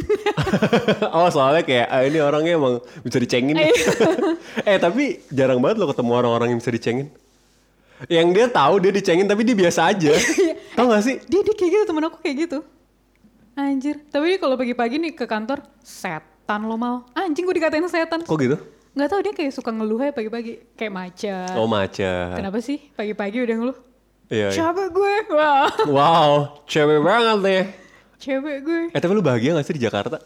oh 1.18 1.30
soalnya 1.30 1.62
kayak 1.66 1.88
ah, 1.90 2.02
ini 2.06 2.18
orangnya 2.22 2.58
emang 2.58 2.82
bisa 3.06 3.18
dicengin. 3.22 3.54
Iya. 3.58 3.74
eh 4.66 4.78
tapi 4.82 5.22
jarang 5.30 5.62
banget 5.62 5.78
lo 5.82 5.90
ketemu 5.90 6.12
orang-orang 6.14 6.54
yang 6.54 6.60
bisa 6.62 6.74
dicengin. 6.74 7.10
Yang 8.10 8.28
dia 8.34 8.46
tahu 8.50 8.78
dia 8.82 8.94
dicengin 8.94 9.26
tapi 9.30 9.42
dia 9.42 9.58
biasa 9.58 9.94
aja. 9.94 10.14
Tahu 10.78 10.86
gak 10.90 11.02
sih? 11.06 11.18
dia 11.26 11.42
dia 11.42 11.54
kayak 11.58 11.70
gitu 11.74 11.84
temen 11.90 12.06
aku 12.06 12.18
kayak 12.22 12.50
gitu 12.50 12.62
anjir 13.58 14.06
tapi 14.08 14.30
dia 14.30 14.38
kalau 14.38 14.54
pagi-pagi 14.54 14.96
nih 14.98 15.14
ke 15.14 15.26
kantor 15.26 15.66
setan 15.82 16.62
lo 16.64 16.78
mal 16.78 17.10
anjing 17.12 17.42
gue 17.42 17.56
dikatain 17.56 17.82
setan 17.88 18.22
Kok 18.22 18.38
gitu? 18.38 18.58
nggak 18.94 19.08
tahu 19.08 19.20
dia 19.20 19.34
kayak 19.34 19.52
suka 19.52 19.70
ngeluh 19.72 19.98
ya 20.00 20.12
pagi-pagi 20.12 20.74
kayak 20.74 20.90
macet 20.92 21.54
Oh 21.54 21.66
maca. 21.66 22.34
kenapa 22.34 22.58
sih 22.60 22.78
pagi-pagi 22.94 23.38
udah 23.42 23.56
ngeluh 23.56 23.78
Iya, 24.28 24.52
iya. 24.52 24.60
capek 24.60 24.88
gue 24.92 25.14
wah 25.32 25.72
Wow, 25.90 26.30
cewek 26.66 27.00
banget 27.00 27.38
nih. 27.40 27.64
cewek 28.18 28.58
gue 28.62 28.82
Eh 28.92 29.00
tapi 29.00 29.12
lu 29.12 29.22
bahagia 29.22 29.54
gak 29.54 29.64
sih 29.64 29.74
di 29.74 29.82
Jakarta? 29.82 30.18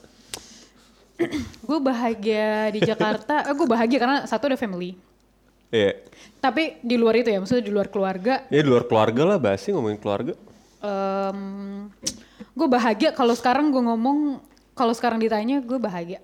gue 1.68 1.80
bahagia 1.80 2.68
di 2.70 2.80
Jakarta 2.82 3.46
eh, 3.46 3.54
gue 3.54 3.68
bahagia 3.70 3.98
karena 3.98 4.18
satu 4.26 4.48
ada 4.48 4.58
family 4.58 4.98
Iya. 5.70 6.04
tapi 6.40 6.82
di 6.82 6.96
luar 6.96 7.16
itu 7.16 7.30
ya 7.30 7.40
maksudnya 7.40 7.62
di 7.62 7.70
luar 7.70 7.88
keluarga 7.88 8.44
Ya 8.48 8.60
di 8.60 8.68
luar 8.68 8.84
keluarga 8.84 9.24
lah 9.26 9.38
basi 9.38 9.70
ngomongin 9.70 9.96
keluarga. 9.98 10.34
Gue 12.52 12.68
bahagia 12.68 13.10
kalau 13.16 13.36
sekarang 13.36 13.72
gue 13.72 13.80
ngomong 13.80 14.44
kalau 14.76 14.92
sekarang 14.96 15.20
ditanya 15.20 15.60
gue 15.64 15.78
bahagia. 15.80 16.20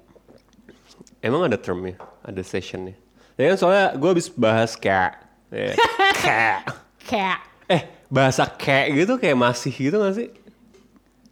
Emang 1.24 1.48
ada 1.48 1.58
termnya, 1.58 1.98
ada 2.22 2.42
sessionnya. 2.44 2.96
Ya 3.38 3.54
kan 3.54 3.58
soalnya 3.58 3.86
gue 3.98 4.10
habis 4.10 4.28
bahas 4.34 4.74
kayak, 4.78 5.22
ya, 5.54 5.74
kayak, 6.24 6.60
kayak 7.06 7.40
eh 7.68 7.84
bahasa 8.08 8.48
kayak 8.48 9.06
gitu 9.06 9.14
kayak 9.20 9.38
masih 9.38 9.74
gitu 9.74 9.98
gak 10.00 10.16
sih? 10.16 10.30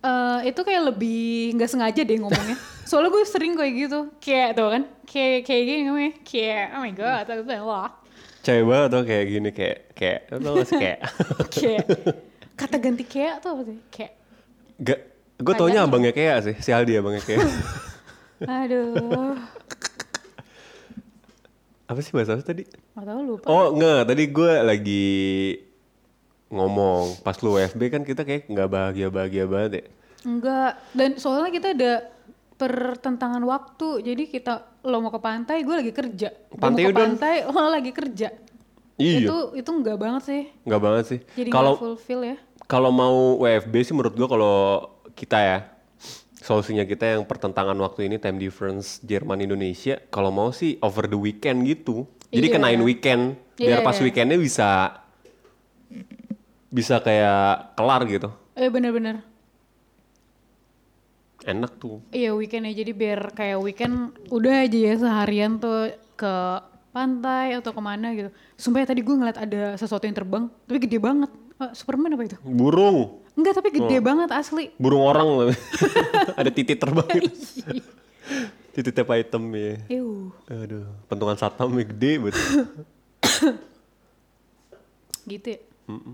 Eh, 0.05 0.39
itu 0.53 0.61
kayak 0.61 0.93
lebih 0.93 1.57
nggak 1.57 1.69
sengaja 1.69 2.01
deh 2.05 2.17
ngomongnya. 2.21 2.57
Soalnya 2.89 3.09
gue 3.09 3.23
sering 3.25 3.57
kayak 3.57 3.73
gitu, 3.73 3.99
kayak 4.21 4.49
tuh 4.53 4.69
kan, 4.69 4.83
kayak 5.09 5.49
kayak 5.49 5.63
gini 5.65 5.81
ngomongnya, 5.89 6.13
kayak 6.21 6.65
oh 6.77 6.81
my 6.85 6.93
god, 6.93 7.25
aku 7.25 7.41
bilang 7.41 7.65
wah, 7.65 7.89
Cewek 8.45 8.61
banget 8.69 8.89
tuh 8.93 9.03
kayak 9.09 9.25
gini 9.25 9.49
kayak, 9.49 9.77
kayak, 9.97 10.19
lo 10.29 10.37
tau 10.37 10.53
gak 10.61 10.67
sih 10.69 10.77
kayak? 10.77 10.99
kayak 11.57 11.85
kata 12.53 12.75
ganti 12.77 13.03
kayak 13.09 13.41
tuh 13.41 13.49
apa 13.57 13.61
sih? 13.65 13.79
Kayak, 13.89 14.13
Gak, 14.75 14.99
gue 15.39 15.53
taunya 15.55 15.87
abangnya 15.87 16.11
kayak 16.11 16.37
sih, 16.43 16.55
si 16.59 16.69
Aldi 16.75 16.99
abangnya 16.99 17.23
kayak. 17.23 17.47
aduh, 18.59 19.39
apa 21.85 21.99
sih 22.01 22.11
bahasa 22.11 22.41
tadi? 22.43 22.67
nggak 22.95 23.05
tahu 23.07 23.21
lupa. 23.23 23.45
Oh 23.47 23.71
enggak, 23.71 24.09
tadi 24.09 24.23
gue 24.27 24.53
lagi 24.63 25.07
ngomong 26.49 27.23
pas 27.23 27.35
lu 27.41 27.55
WFB 27.57 27.81
kan 27.91 28.01
kita 28.03 28.27
kayak 28.27 28.47
nggak 28.51 28.69
bahagia-bahagia 28.69 29.45
banget 29.47 29.71
ya. 29.71 29.83
Enggak, 30.25 30.71
dan 30.97 31.09
soalnya 31.21 31.51
kita 31.53 31.67
ada 31.77 31.93
pertentangan 32.55 33.43
waktu, 33.43 34.01
jadi 34.01 34.23
kita 34.25 34.53
lo 34.87 34.97
mau 35.03 35.11
ke 35.11 35.21
pantai, 35.21 35.61
gue 35.61 35.75
lagi 35.75 35.91
kerja. 35.93 36.29
Pantai 36.55 36.83
mau 36.83 36.89
ke 36.89 36.93
udah. 36.95 37.03
pantai, 37.05 37.35
lo 37.45 37.67
lagi 37.69 37.91
kerja. 37.91 38.29
Iya, 38.95 39.27
Itu 39.27 39.37
itu 39.59 39.69
enggak 39.69 39.97
banget 39.99 40.23
sih. 40.23 40.43
nggak 40.63 40.81
banget 40.81 41.05
sih. 41.05 41.19
Jadi 41.35 41.49
Kalau 41.51 41.75
fulfill 41.75 42.23
ya. 42.23 42.37
Kalau 42.65 42.89
mau 42.89 43.15
WFB 43.39 43.73
sih 43.81 43.93
menurut 43.93 44.13
gua 44.13 44.27
kalau 44.27 44.55
kita 45.11 45.37
ya 45.37 45.57
solusinya 46.35 46.83
kita 46.83 47.15
yang 47.15 47.23
pertentangan 47.23 47.73
waktu 47.75 48.05
ini 48.05 48.15
time 48.15 48.37
difference 48.37 49.01
Jerman 49.01 49.39
Indonesia 49.39 49.97
kalau 50.07 50.29
mau 50.29 50.49
sih 50.49 50.77
over 50.79 51.05
the 51.05 51.15
weekend 51.15 51.65
gitu 51.65 52.05
jadi 52.29 52.47
Iya. 52.47 52.53
kenain 52.53 52.81
weekend 52.81 53.23
biar 53.55 53.79
Iya, 53.79 53.85
pas 53.85 53.95
iya. 53.95 54.03
weekendnya 54.03 54.37
bisa 54.37 54.69
bisa 56.67 56.99
kayak 56.99 57.73
kelar 57.73 58.03
gitu 58.05 58.29
Eh 58.53 58.67
bener-bener. 58.67 59.19
enak 61.45 61.77
tuh 61.77 62.01
Iya 62.09 62.33
weekend 62.33 62.65
ya 62.65 62.73
jadi 62.75 62.91
biar 62.91 63.19
kayak 63.31 63.59
weekend 63.59 63.95
udah 64.27 64.65
aja 64.65 64.77
ya 64.81 64.93
seharian 64.95 65.57
tuh 65.57 65.93
ke 66.15 66.33
pantai 66.89 67.53
atau 67.53 67.69
ke 67.69 67.81
mana 67.83 68.15
gitu. 68.15 68.31
Sumpah 68.55 68.79
ya 68.79 68.87
tadi 68.87 69.03
gue 69.03 69.11
ngeliat 69.11 69.35
ada 69.35 69.75
sesuatu 69.75 70.03
yang 70.03 70.15
terbang 70.15 70.47
tapi 70.65 70.79
gede 70.79 70.95
banget. 70.97 71.27
Eh, 71.55 71.71
Superman 71.71 72.11
apa 72.11 72.23
itu? 72.25 72.37
burung 72.41 73.23
Enggak 73.31 73.55
tapi 73.55 73.67
Oh. 73.69 73.75
gede 73.77 73.97
banget 73.99 74.29
asli. 74.29 74.71
burung 74.75 75.03
orang 75.03 75.27
ada 76.39 76.49
titik 76.49 76.75
terbang 76.75 77.07
titik 78.73 78.95
apa 78.97 79.13
item 79.15 79.43
ya 79.51 79.75
Ew, 79.93 80.35
aduh 80.45 80.83
pentungan 81.05 81.33
satpam 81.33 81.71
gede 81.77 82.11
banget 82.17 82.35
gitu 85.25 85.47
ya. 85.49 85.59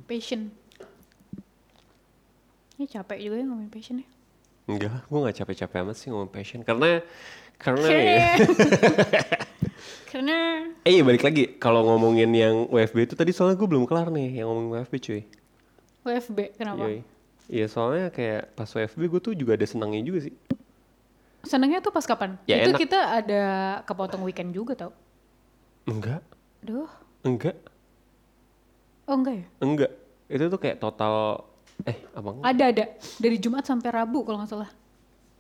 Passion. 0.03 0.51
Ini 2.75 2.85
capek 2.87 3.17
juga 3.19 3.35
ya 3.35 3.45
ngomongin 3.45 3.69
passion 3.69 3.97
ya. 3.97 4.07
enggak 4.63 5.03
gue 5.03 5.19
gak 5.21 5.37
capek-capek 5.37 5.77
amat 5.81 5.95
sih 5.95 6.07
ngomong 6.07 6.29
passion 6.29 6.61
karena 6.61 7.01
karena 7.57 7.87
ya 7.87 8.29
Karena 10.05 10.67
Eh 10.83 10.91
iya 10.93 11.03
balik 11.03 11.21
lagi 11.21 11.55
kalau 11.55 11.81
ngomongin 11.83 12.29
yang 12.29 12.67
WFB 12.67 13.07
itu 13.07 13.15
tadi 13.15 13.31
soalnya 13.31 13.55
gue 13.55 13.65
belum 13.65 13.85
kelar 13.85 14.07
nih 14.07 14.41
yang 14.41 14.47
ngomongin 14.47 14.71
WFB 14.77 14.93
cuy. 14.99 15.21
WFB 16.01 16.37
kenapa? 16.55 16.83
Yoi. 16.83 16.99
Iya 17.47 17.65
soalnya 17.67 18.07
kayak 18.09 18.53
pas 18.53 18.67
WFB 18.67 19.01
gue 19.07 19.21
tuh 19.21 19.33
juga 19.33 19.53
ada 19.53 19.63
senangnya 19.63 20.01
juga 20.01 20.25
sih. 20.25 20.33
Senangnya 21.41 21.79
tuh 21.79 21.89
pas 21.89 22.03
kapan? 22.03 22.37
Ya, 22.45 22.61
itu 22.61 22.69
enak. 22.69 22.79
kita 22.79 22.99
ada 23.17 23.43
kepotong 23.83 24.21
weekend 24.21 24.51
juga 24.51 24.77
tau. 24.77 24.93
Enggak, 25.83 26.21
Aduh, 26.61 26.85
enggak, 27.23 27.57
oh 29.03 29.17
enggak 29.17 29.35
ya? 29.35 29.45
enggak. 29.57 29.91
Itu 30.29 30.45
tuh 30.47 30.59
kayak 30.61 30.77
total 30.77 31.41
eh 31.83 31.97
apa 32.13 32.27
enggak? 32.29 32.45
Ada 32.45 32.63
ada 32.69 32.83
dari 33.17 33.37
Jumat 33.41 33.65
sampai 33.65 33.89
Rabu 33.89 34.21
kalau 34.21 34.37
nggak 34.37 34.51
salah. 34.53 34.69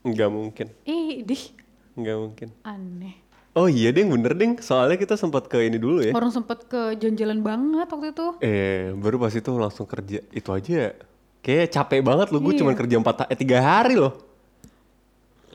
Enggak 0.01 0.33
mungkin, 0.33 0.67
Eh, 0.83 1.21
dih, 1.21 1.53
enggak 1.93 2.17
mungkin. 2.17 2.49
aneh. 2.65 3.15
Oh 3.51 3.67
iya 3.67 3.91
deng 3.91 4.07
bener 4.07 4.31
deng 4.31 4.55
soalnya 4.57 4.95
kita 4.95 5.15
sempat 5.15 5.45
ke 5.45 5.59
ini 5.59 5.75
dulu 5.75 5.99
ya. 5.99 6.15
Orang 6.15 6.31
sempet 6.31 6.63
ke 6.65 6.95
jalan-jalan 6.95 7.39
banget 7.39 7.87
waktu 7.87 8.07
itu. 8.09 8.27
Eh 8.39 8.95
baru 8.95 9.19
pas 9.19 9.31
itu 9.31 9.51
langsung 9.53 9.83
kerja 9.83 10.23
itu 10.25 10.49
aja. 10.49 10.95
Kayak 11.41 11.67
capek 11.69 11.99
banget 11.99 12.27
loh 12.29 12.39
gue 12.39 12.53
Iya. 12.53 12.59
cuma 12.59 12.71
kerja 12.71 12.95
empat 12.95 13.27
eh 13.27 13.35
tiga 13.35 13.59
hari 13.59 13.95
loh. 13.95 14.13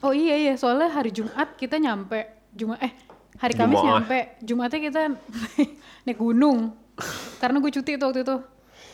Oh 0.05 0.13
iya 0.13 0.37
iya, 0.37 0.55
soalnya 0.55 0.93
hari 0.93 1.09
Jumat 1.09 1.57
kita 1.57 1.81
nyampe 1.81 2.29
Jumat 2.53 2.85
eh 2.85 2.93
hari 3.37 3.55
Kamis 3.55 3.75
Jumaah. 3.75 3.89
nyampe. 3.97 4.19
Jumatnya 4.41 4.81
kita 4.83 5.01
naik 6.05 6.19
gunung. 6.19 6.77
Karena 7.39 7.57
gue 7.59 7.71
cuti 7.71 7.97
tuh 7.97 8.07
waktu 8.07 8.21
itu. 8.21 8.37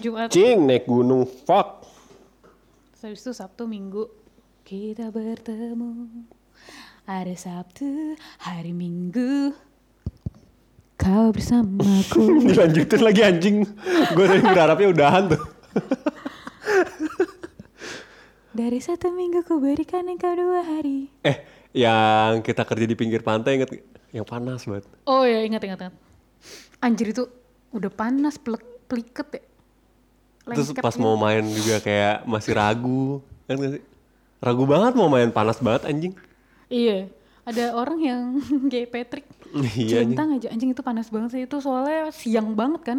Jumat. 0.00 0.30
Cing 0.30 0.62
naik 0.62 0.86
gunung 0.86 1.26
fuck. 1.26 1.82
Terus 2.96 3.18
itu 3.18 3.34
Sabtu 3.34 3.66
Minggu 3.66 4.06
kita 4.62 5.10
bertemu. 5.10 6.06
Ada 7.02 7.34
Sabtu, 7.34 8.14
hari 8.38 8.70
Minggu. 8.70 9.50
Kau 10.94 11.34
bersamaku. 11.34 12.38
Dilanjutin 12.46 13.02
lagi 13.02 13.20
anjing. 13.20 13.56
gue 14.14 14.24
tadi 14.24 14.40
berharapnya 14.40 14.88
udahan 14.88 15.24
tuh. 15.34 15.42
Dari 18.52 18.78
satu 18.78 19.08
minggu 19.10 19.42
ku 19.42 19.58
berikan 19.58 20.06
engkau 20.06 20.30
dua 20.36 20.62
hari. 20.62 21.08
Eh, 21.24 21.42
Yang 21.72 22.44
kita 22.44 22.68
kerja 22.68 22.84
di 22.84 22.92
pinggir 22.92 23.24
pantai 23.24 23.56
inget? 23.56 23.72
Yang 24.12 24.26
panas 24.28 24.60
banget. 24.68 24.84
Oh 25.08 25.24
ya 25.24 25.40
ingat 25.40 25.64
ingat 25.64 25.88
ingat. 25.88 25.94
Anjir 26.78 27.10
itu 27.10 27.24
udah 27.72 27.88
panas 27.88 28.36
pelek 28.36 28.60
peliket 28.86 29.28
ya. 29.32 29.42
Terus 30.52 30.68
Lengket 30.68 30.82
pas 30.84 30.92
gitu. 30.92 31.00
mau 31.00 31.16
main 31.16 31.40
juga 31.48 31.80
kayak 31.80 32.28
masih 32.28 32.52
ragu. 32.52 33.24
Kan 33.48 33.56
sih? 33.58 33.82
Ragu 34.38 34.68
banget 34.68 34.92
mau 34.94 35.08
main 35.08 35.32
panas 35.32 35.56
banget 35.58 35.88
anjing. 35.88 36.12
Iya. 36.72 36.98
Ada 37.44 37.76
orang 37.76 37.98
yang 38.00 38.22
kayak 38.72 38.88
Patrick. 38.88 39.26
Iya. 39.52 40.08
Centang 40.08 40.40
aja 40.40 40.48
anjing 40.48 40.72
itu 40.72 40.80
panas 40.80 41.12
banget 41.12 41.30
sih 41.36 41.42
itu 41.44 41.56
soalnya 41.60 42.08
siang 42.08 42.56
banget 42.56 42.82
kan. 42.82 42.98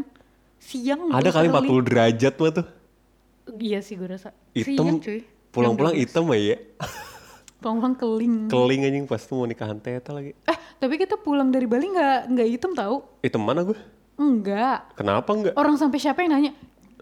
Siang. 0.61 1.09
Ada 1.09 1.33
kali 1.33 1.49
early. 1.49 1.67
40 1.67 1.89
derajat 1.89 2.33
mah 2.37 2.51
tuh. 2.53 2.67
Iya 3.57 3.79
sih 3.81 3.97
gue 3.97 4.07
rasa. 4.07 4.29
Hitam. 4.53 4.85
Siang 4.85 4.99
cuy. 5.01 5.19
Pulang-pulang 5.49 5.97
hitam 5.97 6.29
ya. 6.31 6.57
12. 6.57 7.61
Pulang-pulang 7.63 7.95
keling. 7.95 8.35
Keling 8.51 8.81
anjing 8.85 9.05
pas 9.09 9.21
tuh 9.23 9.35
mau 9.39 9.47
nikahan 9.49 9.79
teta 9.81 10.11
lagi. 10.13 10.35
Eh 10.45 10.57
tapi 10.77 10.99
kita 10.99 11.15
pulang 11.15 11.47
dari 11.47 11.63
Bali 11.63 11.89
nggak 11.89 12.19
nggak 12.35 12.47
hitam 12.51 12.71
tahu? 12.75 12.95
Hitam 13.23 13.41
mana 13.41 13.63
gue? 13.63 13.77
Enggak. 14.19 14.93
Kenapa 14.99 15.29
enggak? 15.33 15.53
Orang 15.55 15.79
sampai 15.79 15.97
siapa 15.97 16.21
yang 16.21 16.35
nanya? 16.37 16.51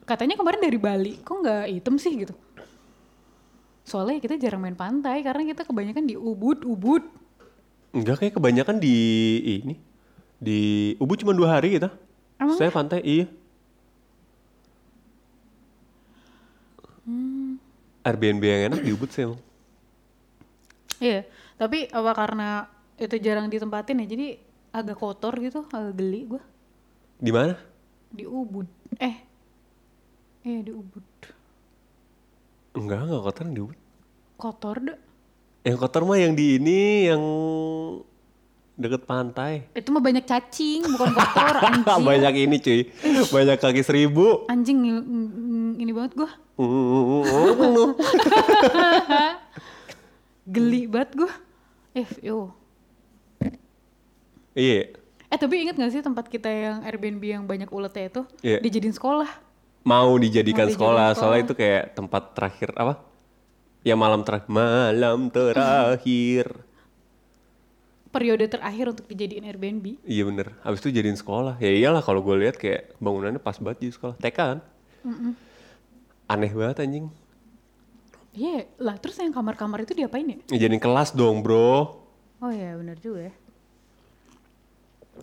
Katanya 0.05 0.35
kemarin 0.37 0.61
dari 0.61 0.77
Bali, 0.77 1.13
kok 1.21 1.33
nggak 1.33 1.65
hitam 1.71 1.95
sih 1.97 2.13
gitu? 2.13 2.33
Soalnya 3.91 4.23
kita 4.23 4.39
jarang 4.39 4.63
main 4.63 4.79
pantai 4.79 5.19
karena 5.19 5.43
kita 5.43 5.67
kebanyakan 5.67 6.07
di 6.07 6.15
Ubud, 6.15 6.63
Ubud. 6.63 7.03
Enggak 7.91 8.23
kayak 8.23 8.39
kebanyakan 8.39 8.79
di 8.79 8.95
ini. 9.59 9.75
Di 10.39 10.59
Ubud 10.95 11.19
cuma 11.19 11.35
dua 11.35 11.59
hari 11.59 11.75
kita. 11.75 11.91
Emang 12.39 12.55
Saya 12.55 12.71
pantai 12.71 13.03
iya. 13.03 13.27
Hmm. 17.03 17.59
Airbnb 18.07 18.39
yang 18.47 18.71
enak 18.71 18.79
di 18.79 18.95
Ubud 18.95 19.11
sih 19.11 19.27
emang. 19.27 19.43
Iya, 21.03 21.27
tapi 21.59 21.91
apa 21.91 22.11
karena 22.15 22.71
itu 22.95 23.19
jarang 23.19 23.51
ditempatin 23.51 24.05
ya, 24.05 24.07
jadi 24.07 24.27
agak 24.71 25.03
kotor 25.03 25.35
gitu, 25.41 25.65
agak 25.73 25.97
geli 25.97 26.29
gua 26.31 26.41
Di 27.19 27.33
mana? 27.33 27.57
di 28.11 28.23
Ubud. 28.23 28.67
Eh, 29.01 29.15
eh 30.47 30.59
di 30.63 30.71
Ubud. 30.71 31.07
Enggak, 32.77 32.99
enggak 33.03 33.23
kotor 33.27 33.45
di 33.51 33.61
Ubud. 33.65 33.80
Kotor 34.41 34.75
deh. 34.81 34.97
Yang 35.61 35.77
kotor 35.79 36.01
mah 36.01 36.17
yang 36.17 36.33
di 36.33 36.57
ini 36.57 36.81
yang 37.05 37.21
deket 38.73 39.05
pantai. 39.05 39.69
Itu 39.71 39.93
mah 39.93 40.01
banyak 40.01 40.25
cacing, 40.25 40.81
bukan 40.89 41.13
kotor 41.13 41.55
anjing. 41.61 42.01
Banyak 42.01 42.33
ini 42.39 42.57
cuy. 42.57 42.89
Banyak 43.29 43.61
kaki 43.61 43.81
seribu. 43.81 44.49
Anjing 44.49 44.81
ng- 44.81 45.05
ng- 45.05 45.77
ini 45.77 45.93
banget 45.93 46.17
gua. 46.17 46.29
Geli 50.47 50.89
banget 50.89 51.11
gua. 51.15 51.31
Eh, 51.93 52.07
yo. 52.19 52.55
Iya. 54.51 54.97
Eh 55.29 55.37
tapi 55.37 55.61
inget 55.61 55.77
gak 55.77 55.91
sih 55.91 56.01
tempat 56.01 56.27
kita 56.27 56.49
yang 56.49 56.77
Airbnb 56.81 57.23
yang 57.23 57.43
banyak 57.45 57.69
uletnya 57.69 58.09
itu 58.09 58.21
Iya. 58.41 58.59
dijadiin 58.59 58.91
sekolah? 58.91 59.29
Mau 59.81 60.17
dijadikan 60.17 60.67
Mau 60.67 60.73
sekolah, 60.73 61.07
sekolah. 61.07 61.15
soalnya 61.15 61.41
itu 61.45 61.53
kayak 61.53 61.95
tempat 61.95 62.33
terakhir 62.33 62.69
apa? 62.75 62.99
Ya 63.81 63.97
malam 63.97 64.21
terakhir. 64.21 64.45
Malam 64.47 65.33
terakhir. 65.33 66.45
Periode 68.11 68.45
terakhir 68.45 68.85
untuk 68.91 69.07
dijadiin 69.07 69.47
Airbnb. 69.47 70.03
Iya 70.03 70.27
bener. 70.27 70.53
Habis 70.61 70.83
itu 70.83 70.91
jadiin 70.91 71.15
sekolah. 71.15 71.57
Ya 71.57 71.71
iyalah 71.71 72.03
kalau 72.03 72.19
gue 72.21 72.35
lihat 72.37 72.59
kayak 72.59 72.93
bangunannya 72.99 73.39
pas 73.39 73.55
banget 73.57 73.87
di 73.87 73.89
sekolah. 73.89 74.19
TK 74.19 74.35
kan? 74.35 74.57
Aneh 76.27 76.51
banget 76.51 76.83
anjing. 76.83 77.07
Iya, 78.31 78.63
lah 78.79 78.95
terus 78.95 79.19
yang 79.19 79.35
kamar-kamar 79.35 79.83
itu 79.83 79.91
diapain 79.91 80.23
ya? 80.23 80.39
Ya, 80.55 80.67
jadiin 80.67 80.79
kelas 80.79 81.11
dong 81.11 81.43
bro. 81.43 81.99
Oh 82.39 82.47
iya 82.47 82.79
benar 82.79 82.95
juga 82.95 83.27
ya. 83.27 83.33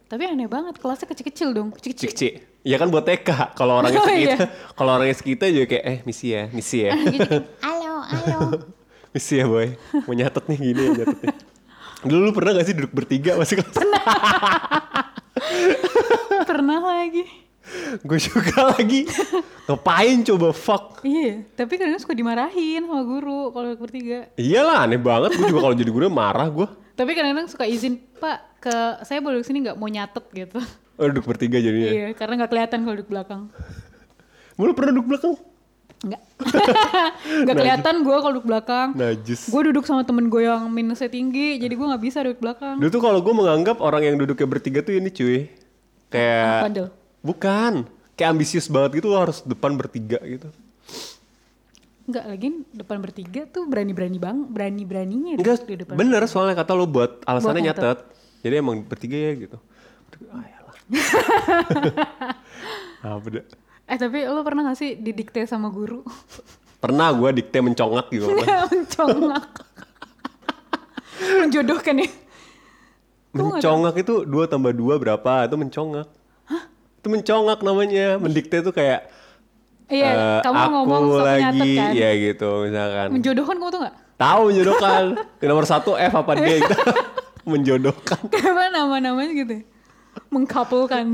Tapi 0.05 0.29
aneh 0.29 0.45
banget, 0.45 0.77
kelasnya 0.77 1.09
kecil-kecil 1.09 1.49
dong, 1.57 1.69
kecil-kecil. 1.73 2.45
Iya 2.61 2.77
kan 2.77 2.93
buat 2.93 3.09
TK. 3.09 3.57
Kalau 3.57 3.81
orangnya 3.81 4.01
Oh, 4.05 4.05
sekitar, 4.05 4.37
iya. 4.37 4.37
kalau 4.77 4.91
orangnya 5.01 5.17
sekitar 5.17 5.49
juga 5.49 5.67
kayak 5.73 5.85
eh 5.89 5.99
misi 6.05 6.37
ya, 6.37 6.45
misi 6.53 6.85
ya. 6.85 6.93
Halo. 8.09 8.65
misi 9.13 9.37
ya 9.37 9.45
boy. 9.45 9.77
Mau 10.09 10.15
nyatet 10.17 10.45
nih 10.49 10.59
gini 10.59 10.81
ya 10.81 10.91
nyatet 11.05 11.19
nih. 11.21 11.37
Dulu 12.09 12.31
lu 12.31 12.33
pernah 12.33 12.57
gak 12.57 12.67
sih 12.71 12.75
duduk 12.77 12.93
bertiga 12.95 13.37
masih 13.37 13.61
kelas? 13.61 13.75
Pernah 16.49 16.81
lagi. 16.81 17.25
Gue 18.01 18.17
juga 18.17 18.73
lagi. 18.73 19.05
Ngapain 19.69 20.25
coba 20.25 20.49
fuck? 20.57 21.05
Iya, 21.05 21.45
tapi 21.53 21.77
kadang 21.77 22.01
suka 22.01 22.17
dimarahin 22.17 22.87
sama 22.87 23.05
guru 23.05 23.53
kalau 23.53 23.77
bertiga. 23.77 24.31
Iyalah 24.41 24.89
aneh 24.89 24.97
banget. 24.97 25.37
Gue 25.37 25.53
juga 25.53 25.69
kalau 25.69 25.77
jadi 25.77 25.91
guru 25.91 26.09
marah 26.09 26.49
gue. 26.49 26.65
Tapi 26.97 27.11
kadang-kadang 27.13 27.51
suka 27.51 27.67
izin, 27.69 28.01
Pak, 28.19 28.39
ke 28.63 28.75
saya 29.05 29.21
boleh 29.21 29.43
ke 29.43 29.47
sini 29.47 29.67
nggak 29.69 29.77
mau 29.77 29.91
nyatet 29.91 30.25
gitu. 30.33 30.59
Oh, 30.99 31.07
duduk 31.07 31.29
bertiga 31.31 31.59
jadinya. 31.61 31.91
Iya, 31.93 32.09
karena 32.17 32.43
nggak 32.43 32.51
kelihatan 32.51 32.79
kalau 32.87 32.95
duduk 32.97 33.11
belakang. 33.11 33.43
Lu 34.59 34.75
pernah 34.75 34.93
duduk 34.95 35.07
belakang? 35.15 35.35
Nggak. 35.99 36.23
nggak 37.43 37.57
kelihatan 37.59 37.95
gue 38.07 38.17
kalau 38.23 38.35
duduk 38.39 38.47
belakang. 38.47 38.95
Najis. 38.95 39.51
Gue 39.51 39.63
duduk 39.71 39.83
sama 39.83 40.07
temen 40.07 40.31
gue 40.31 40.47
yang 40.47 40.71
minusnya 40.71 41.11
tinggi, 41.11 41.59
jadi 41.59 41.75
gue 41.75 41.87
nggak 41.87 42.03
bisa 42.03 42.23
duduk 42.23 42.41
belakang. 42.43 42.79
Dulu 42.79 42.91
tuh 42.91 43.03
kalau 43.03 43.19
gue 43.19 43.35
menganggap 43.35 43.83
orang 43.83 44.07
yang 44.07 44.17
duduknya 44.17 44.47
bertiga 44.47 44.81
tuh 44.87 44.95
ini 44.95 45.11
cuy. 45.11 45.51
Kayak... 46.09 46.89
Bukan. 47.21 47.91
Kayak 48.15 48.31
ambisius 48.35 48.67
banget 48.71 49.03
gitu 49.03 49.11
lo 49.11 49.19
harus 49.19 49.43
depan 49.43 49.75
bertiga 49.75 50.19
gitu. 50.23 50.51
Enggak, 52.09 52.25
lagi 52.25 52.49
depan 52.73 52.99
bertiga 53.05 53.45
tuh 53.45 53.69
berani-berani 53.69 54.17
bang, 54.17 54.39
berani-beraninya 54.49 55.37
Enggak, 55.37 55.69
di 55.69 55.77
depan. 55.77 55.93
bener 55.93 56.25
soalnya 56.25 56.57
kata 56.57 56.73
lo 56.73 56.89
buat 56.89 57.21
alasannya 57.29 57.61
Buat 57.61 57.69
nyatet. 57.69 57.99
Jadi 58.41 58.55
emang 58.57 58.81
bertiga 58.81 59.19
ya 59.19 59.33
gitu. 59.37 59.59
Ah, 60.33 60.47
yalah. 60.49 60.77
Apa 63.21 63.27
dah. 63.29 63.47
Eh 63.89 63.97
tapi 63.97 64.29
lo 64.29 64.45
pernah 64.45 64.69
gak 64.69 64.77
sih 64.77 65.01
didikte 65.01 65.49
sama 65.49 65.73
guru? 65.73 66.05
Pernah 66.85 67.11
gue 67.11 67.43
dikte 67.43 67.59
mencongak 67.59 68.07
gitu. 68.15 68.31
Mencongak. 68.71 69.45
Menjodohkan 71.19 71.97
ya. 71.99 72.11
mencongak 73.35 73.95
itu 73.99 74.23
2 74.23 74.47
tambah 74.47 74.71
2 74.71 75.03
berapa? 75.03 75.51
Itu 75.51 75.59
mencongak. 75.59 76.07
Itu 77.03 77.09
mencongak 77.11 77.59
namanya. 77.67 78.15
Mendikte 78.23 78.63
tuh 78.63 78.71
kayak 78.71 79.11
Iya, 79.89 80.11
eh, 80.13 80.41
kamu 80.45 80.53
aku 80.53 80.69
ngomong 80.85 81.05
lagi 81.25 81.71
kan. 81.81 81.93
ya 81.97 82.11
gitu 82.13 82.69
misalkan. 82.69 83.09
Menjodohkan 83.09 83.57
kamu 83.57 83.71
tuh 83.73 83.81
gak? 83.89 83.95
Tahu 84.21 84.41
menjodohkan. 84.53 85.03
Nomor 85.41 85.65
satu 85.65 85.91
F 85.97 86.13
apa 86.13 86.33
D 86.37 86.47
gitu. 86.61 86.77
menjodohkan. 87.57 88.21
Kenapa 88.29 88.69
nama-namanya 88.69 89.33
gitu 89.33 89.53
ya? 89.59 89.65
Mengkapulkan. 90.29 91.05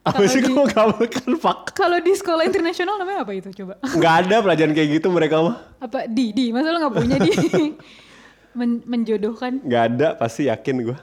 Apa 0.00 0.24
sih 0.24 0.40
kamu 0.40 0.64
kabelkan 0.66 1.36
fuck? 1.36 1.72
Kalau 1.72 2.00
di 2.00 2.10
sekolah 2.10 2.42
internasional 2.42 2.96
namanya 2.96 3.20
apa 3.20 3.32
itu 3.32 3.52
coba? 3.54 3.76
Nggak 3.84 4.14
ada 4.22 4.36
pelajaran 4.40 4.72
kayak 4.72 4.88
gitu 4.96 5.08
mereka 5.08 5.36
mah. 5.38 5.56
Apa 5.76 6.08
di 6.08 6.32
di? 6.32 6.48
Masa 6.48 6.72
lo 6.72 6.80
nggak 6.80 6.94
punya 6.94 7.16
di? 7.20 7.30
Men- 8.58 8.82
menjodohkan 8.82 9.60
Nggak 9.60 9.82
ada 9.86 10.08
pasti 10.14 10.48
yakin 10.48 10.76
gue. 10.82 10.98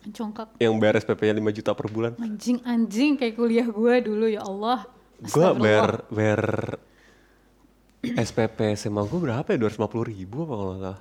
mencongkak 0.00 0.56
Yang 0.56 0.74
bayar 0.80 0.94
SPP-nya 0.96 1.34
5 1.36 1.52
juta 1.52 1.70
per 1.76 1.86
bulan. 1.86 2.12
anjing 2.16 2.56
anjing 2.64 3.14
kayak 3.14 3.36
kuliah 3.36 3.68
gue 3.68 3.94
dulu 4.00 4.26
ya 4.26 4.40
Allah. 4.40 4.88
Gue 5.20 5.44
bayar, 5.54 6.08
bayar 6.08 6.42
SPP 8.02 8.56
SMA 8.74 9.04
gue 9.04 9.20
berapa 9.20 9.44
ya? 9.46 9.60
250 9.60 9.76
ribu 10.08 10.36
apa 10.42 10.54
kalau 10.56 10.72
nggak 10.72 10.84
salah. 10.88 11.00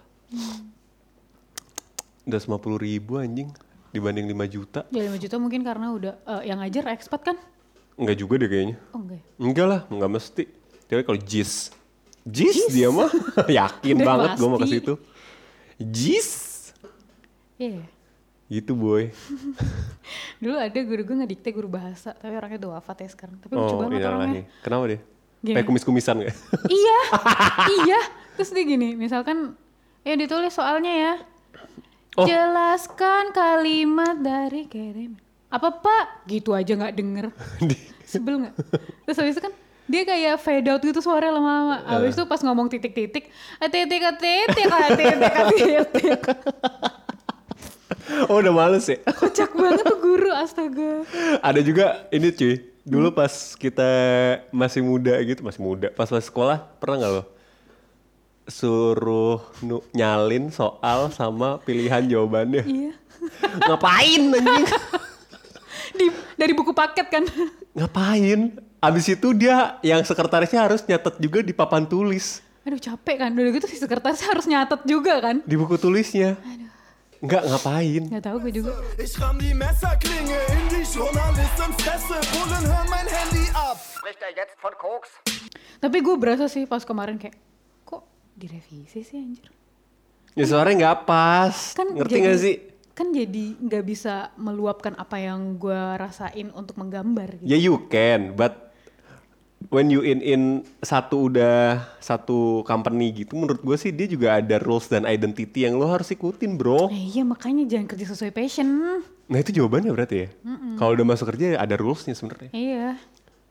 250 2.28 2.75
ribu 2.78 3.17
anjing 3.17 3.49
dibanding 3.89 4.25
5 4.30 4.56
juta. 4.56 4.80
Ya 4.89 5.02
5 5.06 5.17
juta 5.17 5.36
mungkin 5.38 5.62
karena 5.65 5.88
udah 5.93 6.13
eh, 6.23 6.41
yang 6.49 6.62
ngajar 6.62 6.93
ekspat 6.93 7.21
kan? 7.34 7.38
Enggak 7.99 8.15
juga 8.15 8.39
deh 8.39 8.47
kayaknya. 8.47 8.75
Oh 8.95 8.99
enggak. 9.04 9.19
ya? 9.19 9.23
Enggak 9.41 9.67
lah, 9.67 9.82
enggak 9.91 10.10
mesti. 10.15 10.43
Tapi 10.88 11.02
kalau 11.04 11.19
JIS. 11.19 11.54
JIS 12.23 12.71
dia 12.71 12.89
mah 12.89 13.10
yakin 13.60 13.95
Udah 13.99 14.06
banget 14.06 14.30
gue 14.38 14.47
mau 14.47 14.60
ke 14.60 14.67
situ. 14.69 14.93
JIS. 15.80 16.30
Iya. 17.60 17.84
Gitu 18.49 18.71
boy. 18.73 19.12
Dulu 20.41 20.56
ada 20.58 20.80
guru 20.82 21.02
gue 21.06 21.15
ngedikte 21.21 21.49
guru 21.54 21.69
bahasa, 21.69 22.15
tapi 22.17 22.34
orangnya 22.34 22.58
udah 22.65 22.71
wafat 22.82 23.06
ya 23.06 23.10
sekarang. 23.12 23.38
Tapi 23.38 23.52
lucu 23.54 23.73
Oh 23.75 23.80
banget 23.84 23.99
iya 24.02 24.10
orangnya. 24.10 24.43
Kenapa 24.65 24.84
dia? 24.89 24.99
Gini. 25.39 25.56
Kayak 25.56 25.67
kumis-kumisan 25.71 26.15
gak? 26.19 26.36
iya, 26.67 26.99
iya. 27.86 27.99
Terus 28.36 28.49
dia 28.52 28.63
gini, 28.63 28.95
misalkan, 28.95 29.56
ya 30.04 30.15
ditulis 30.15 30.52
soalnya 30.52 30.91
ya. 30.91 31.13
Oh. 32.19 32.27
Jelaskan 32.27 33.32
kalimat 33.32 34.19
dari 34.19 34.67
kirim. 34.67 35.15
Apa 35.47 35.71
pak? 35.71 36.27
Gitu 36.27 36.51
aja 36.51 36.75
nggak 36.75 36.95
denger. 36.99 37.25
Sebel 38.12 38.43
nggak? 38.43 38.53
Terus 39.08 39.17
habis 39.23 39.34
itu 39.39 39.43
kan 39.47 39.53
dia 39.89 40.03
kayak 40.03 40.36
fade 40.43 40.67
out 40.67 40.84
gitu 40.84 40.99
suara 40.99 41.32
lama-lama. 41.32 41.79
Habis 41.88 42.19
itu 42.19 42.27
pas 42.27 42.43
ngomong 42.43 42.67
titik-titik, 42.67 43.32
"Ah, 43.58 43.71
titik 43.71 44.03
ah, 44.03 44.13
titik 44.19 44.67
ah, 44.67 44.89
titik 44.93 45.32
ah, 45.32 45.45
titik. 45.49 46.21
oh 48.29 48.38
udah 48.43 48.51
males 48.51 48.86
ya? 48.86 48.99
Kocak 48.99 49.55
banget 49.55 49.82
tuh 49.88 49.97
guru, 50.03 50.32
astaga. 50.36 51.08
Ada 51.39 51.60
juga 51.63 52.03
ini 52.12 52.36
cuy. 52.36 52.55
Dulu 52.84 53.15
pas 53.15 53.32
kita 53.55 53.89
masih 54.51 54.84
muda 54.84 55.15
gitu, 55.23 55.39
masih 55.39 55.62
muda. 55.63 55.88
Pas 55.95 56.12
masih 56.12 56.27
sekolah, 56.27 56.67
pernah 56.84 56.99
nggak 56.99 57.13
lo? 57.15 57.23
Suruh 58.49 59.39
nu- 59.62 59.85
nyalin 59.93 60.49
soal 60.49 61.13
sama 61.13 61.62
pilihan 61.62 62.03
jawabannya. 62.03 62.65
Iya. 62.65 62.93
Ngapain 63.69 64.21
anjing? 64.33 64.65
Di, 65.89 66.05
dari 66.33 66.53
buku 66.57 66.73
paket 66.73 67.07
kan. 67.07 67.23
Ngapain? 67.77 68.57
Abis 68.79 69.12
itu 69.12 69.35
dia 69.35 69.75
yang 69.83 70.01
sekretarisnya 70.01 70.63
harus 70.63 70.81
nyatet 70.88 71.19
juga 71.19 71.39
di 71.43 71.51
papan 71.51 71.83
tulis. 71.83 72.39
Aduh 72.63 72.79
capek 72.79 73.15
kan. 73.21 73.31
Udah 73.31 73.51
gitu 73.53 73.67
si 73.67 73.75
sekretaris 73.75 74.23
harus 74.23 74.47
nyatet 74.47 74.81
juga 74.88 75.19
kan. 75.19 75.43
Di 75.43 75.55
buku 75.55 75.75
tulisnya. 75.75 76.39
Enggak 77.19 77.43
ngapain. 77.51 78.03
Gak 78.07 78.23
tahu 78.23 78.38
gue 78.47 78.63
juga. 78.63 78.71
Ich 78.95 79.19
ramm 79.19 79.35
die 79.43 79.51
Messerklinge 79.51 80.39
in 80.55 80.63
die 80.71 80.88
Journalistenfresse. 80.88 82.15
Bullen, 82.31 82.63
hör 82.63 82.85
mein 82.88 83.07
Handy 83.12 83.43
ab. 83.51 83.75
Spricht 83.75 84.23
er 84.23 84.31
jetzt 84.31 84.55
von 84.63 84.71
Koks? 84.79 85.12
Tapi 85.83 85.99
gue 85.99 86.15
berasa 86.15 86.47
sih 86.47 86.63
pas 86.63 86.88
kemarin 86.88 87.19
kayak, 87.19 87.35
direvisi 88.39 89.04
sih 89.04 89.19
anjir. 89.19 89.52
Ya 90.34 90.45
suaranya 90.47 90.78
nggak 90.80 90.99
pas. 91.04 91.75
Kan 91.75 91.91
Ngerti 91.91 92.10
jadi- 92.10 92.23
nggak 92.23 92.39
sih? 92.39 92.56
Kan 92.95 93.08
jadi 93.12 93.45
nggak 93.56 93.84
bisa 93.86 94.32
meluapkan 94.36 94.91
apa 94.93 95.15
yang 95.17 95.56
gue 95.56 95.82
rasain 95.95 96.52
untuk 96.52 96.75
menggambar 96.75 97.36
gitu. 97.38 97.47
Ya 97.47 97.56
you 97.56 97.88
can, 97.88 98.32
but 98.34 98.71
when 99.67 99.88
you 99.88 99.99
in 99.99 100.19
in 100.19 100.41
satu 100.80 101.28
udah 101.28 101.80
satu 101.97 102.60
company 102.63 103.12
gitu, 103.13 103.36
menurut 103.36 103.60
gue 103.60 103.75
sih 103.75 103.91
dia 103.91 104.04
juga 104.04 104.36
ada 104.36 104.60
rules 104.60 104.88
dan 104.88 105.04
identity 105.04 105.63
yang 105.63 105.75
lo 105.75 105.88
harus 105.88 106.08
ikutin, 106.08 106.56
bro. 106.56 106.88
Nah, 106.88 106.95
iya 106.95 107.23
makanya 107.23 107.63
jangan 107.65 107.88
kerja 107.88 108.06
sesuai 108.10 108.32
passion. 108.32 108.67
Nah 109.30 109.38
itu 109.38 109.52
jawabannya 109.54 109.91
berarti 109.91 110.15
ya. 110.17 110.30
Kalau 110.75 110.91
udah 110.91 111.06
masuk 111.06 111.30
kerja 111.30 111.56
ada 111.56 111.75
rulesnya 111.75 112.12
sebenarnya. 112.12 112.52
Iya. 112.52 112.99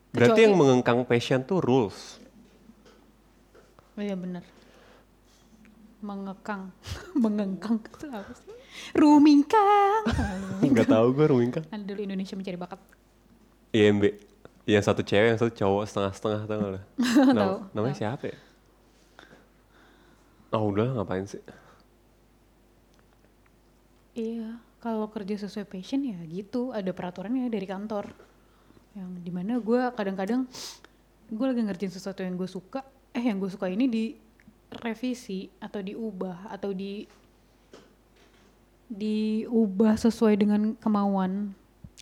Berarti 0.09 0.29
Kecuali- 0.35 0.45
yang 0.45 0.55
mengengkang 0.57 0.99
passion 1.05 1.41
tuh 1.41 1.57
rules. 1.57 2.21
Oh 3.93 4.01
iya 4.01 4.13
bener. 4.13 4.45
Mengekang. 5.99 6.71
Mengengkang 7.23 7.77
itu 7.83 8.07
apa 8.07 8.31
sih? 8.33 8.55
Rumingkang. 8.95 10.03
Nggak 10.71 10.87
tahu 10.87 11.07
gue 11.11 11.25
Rumingkang. 11.27 11.65
Ada 11.67 11.83
dulu 11.83 11.99
Indonesia 11.99 12.35
mencari 12.39 12.57
bakat. 12.57 12.79
IMB. 13.75 14.03
Yang 14.69 14.83
satu 14.85 15.01
cewek, 15.01 15.27
yang 15.33 15.39
satu 15.41 15.51
cowok 15.51 15.83
setengah-setengah 15.89 16.41
tau 16.45 16.57
gak 16.57 16.71
lo? 16.71 16.79
Nama- 17.33 17.35
Tahu, 17.35 17.55
namanya 17.73 17.95
siapa 17.97 18.23
ya? 18.29 18.37
Oh 20.49 20.69
udah 20.69 20.97
ngapain 20.97 21.25
sih? 21.25 21.41
Iya, 24.17 24.57
kalau 24.81 25.07
kerja 25.07 25.37
sesuai 25.37 25.69
passion 25.69 26.01
ya 26.03 26.17
gitu, 26.25 26.73
ada 26.73 26.89
peraturannya 26.89 27.47
dari 27.47 27.65
kantor. 27.65 28.09
Yang 28.97 29.09
di 29.21 29.31
mana 29.31 29.61
gue 29.61 29.81
kadang-kadang 29.93 30.49
gue 31.29 31.45
lagi 31.45 31.61
ngerjain 31.61 31.93
sesuatu 31.93 32.25
yang 32.25 32.33
gue 32.33 32.49
suka, 32.49 32.81
eh 33.13 33.21
yang 33.21 33.37
gue 33.37 33.49
suka 33.49 33.69
ini 33.69 33.85
direvisi 34.69 35.49
atau 35.57 35.81
diubah 35.81 36.53
atau 36.53 36.69
di 36.71 37.05
diubah 38.89 39.97
sesuai 39.97 40.33
dengan 40.37 40.73
kemauan 40.77 41.53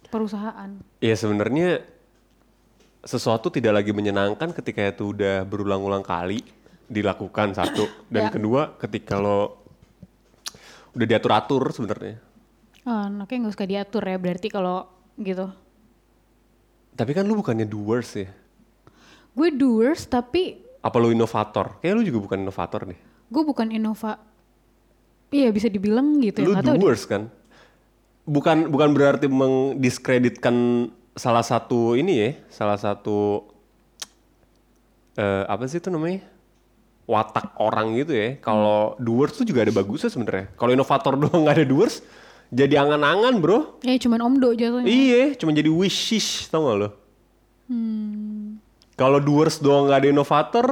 perusahaan. 0.08 0.72
Ya 1.04 1.16
sebenarnya 1.16 1.84
sesuatu 3.04 3.52
tidak 3.52 3.84
lagi 3.84 3.92
menyenangkan 3.92 4.52
ketika 4.56 4.84
itu 4.88 5.12
udah 5.16 5.44
berulang-ulang 5.44 6.04
kali 6.04 6.44
dilakukan 6.88 7.52
satu 7.52 7.88
dan 8.08 8.28
Ya. 8.28 8.32
kedua 8.32 8.62
ketika 8.80 9.20
lo 9.20 9.60
udah 10.96 11.08
diatur-atur 11.08 11.76
sebenarnya. 11.76 12.20
Ah, 12.88 13.12
anaknya 13.12 13.48
nggak 13.48 13.54
suka 13.60 13.68
diatur 13.68 14.04
ya 14.08 14.16
berarti 14.16 14.48
kalau 14.48 14.88
gitu. 15.20 15.52
Tapi 16.96 17.12
kan 17.12 17.28
lu 17.28 17.36
bukannya 17.38 17.68
doers 17.68 18.10
ya? 18.16 18.32
Gue 19.36 19.52
doers 19.54 20.08
tapi 20.08 20.64
Apa 20.82 20.96
lu 21.02 21.12
inovator? 21.12 21.82
Kayak 21.82 21.94
lu 22.00 22.04
juga 22.06 22.20
bukan 22.24 22.38
inovator 22.42 22.82
nih. 22.88 23.00
gue 23.28 23.44
bukan 23.44 23.68
innova. 23.76 24.24
Iya 25.28 25.52
bisa 25.52 25.68
dibilang 25.68 26.24
gitu 26.24 26.48
lu 26.48 26.56
ya. 26.56 26.64
tahu 26.64 26.80
deh. 26.80 26.82
doers 26.88 27.04
kan? 27.04 27.28
Bukan 28.24 28.72
bukan 28.72 28.96
berarti 28.96 29.28
mendiskreditkan 29.28 30.88
salah 31.20 31.44
satu 31.44 32.00
ini 32.00 32.14
ya, 32.16 32.30
salah 32.48 32.80
satu 32.80 33.44
eh, 35.20 35.44
apa 35.48 35.68
sih 35.68 35.84
itu 35.84 35.92
namanya? 35.92 36.24
watak 37.08 37.56
orang 37.64 37.96
gitu 37.96 38.12
ya. 38.14 38.36
Kalau 38.44 39.00
doers 39.00 39.32
tuh 39.34 39.48
juga 39.48 39.64
ada 39.64 39.72
bagusnya 39.72 40.12
sebenarnya. 40.12 40.52
Kalau 40.60 40.76
inovator 40.76 41.16
doang 41.24 41.48
nggak 41.48 41.64
ada 41.64 41.66
doers, 41.66 42.04
jadi 42.52 42.84
angan-angan 42.84 43.40
bro. 43.40 43.80
Ya 43.82 43.96
cuman 43.96 44.20
omdo 44.22 44.52
jatuhnya. 44.52 44.86
Iya, 44.86 45.36
cuma 45.40 45.56
jadi 45.56 45.72
wishes 45.72 46.52
tau 46.52 46.68
gak 46.68 46.78
lo? 46.80 46.90
Kalau 48.98 49.22
doers 49.22 49.62
doang 49.62 49.86
nggak 49.86 50.00
ada 50.02 50.10
inovator, 50.10 50.68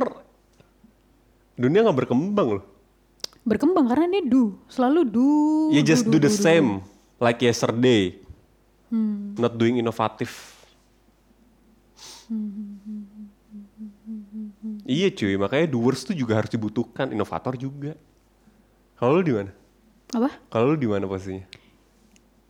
dunia 1.53 1.85
nggak 1.85 1.99
berkembang 2.01 2.57
loh. 2.57 2.65
Berkembang 3.45 3.85
karena 3.85 4.17
dia 4.17 4.25
do, 4.25 4.57
selalu 4.65 5.05
do. 5.05 5.29
You 5.69 5.85
just 5.85 6.09
do 6.09 6.17
do, 6.17 6.25
the 6.25 6.33
do, 6.33 6.35
do, 6.35 6.41
same 6.41 6.81
like 7.21 7.37
yesterday. 7.45 8.17
Not 9.37 9.53
doing 9.53 9.77
innovative. 9.77 10.33
Iya 14.89 15.13
cuy, 15.13 15.37
makanya 15.37 15.69
doers 15.69 16.01
tuh 16.01 16.17
juga 16.17 16.41
harus 16.41 16.49
dibutuhkan, 16.49 17.13
inovator 17.13 17.53
juga. 17.53 17.93
Kalau 18.97 19.21
lu 19.21 19.23
di 19.25 19.33
mana? 19.37 19.53
Apa? 20.17 20.33
Kalau 20.49 20.73
lu 20.73 20.77
di 20.81 20.89
mana 20.89 21.05
posisinya? 21.05 21.45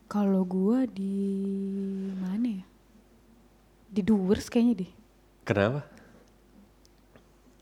Kalau 0.08 0.40
gua 0.48 0.88
di 0.88 1.12
mana 2.16 2.64
ya? 2.64 2.66
Di 3.92 4.00
doers 4.00 4.48
kayaknya 4.48 4.86
deh. 4.86 4.92
Kenapa? 5.46 5.86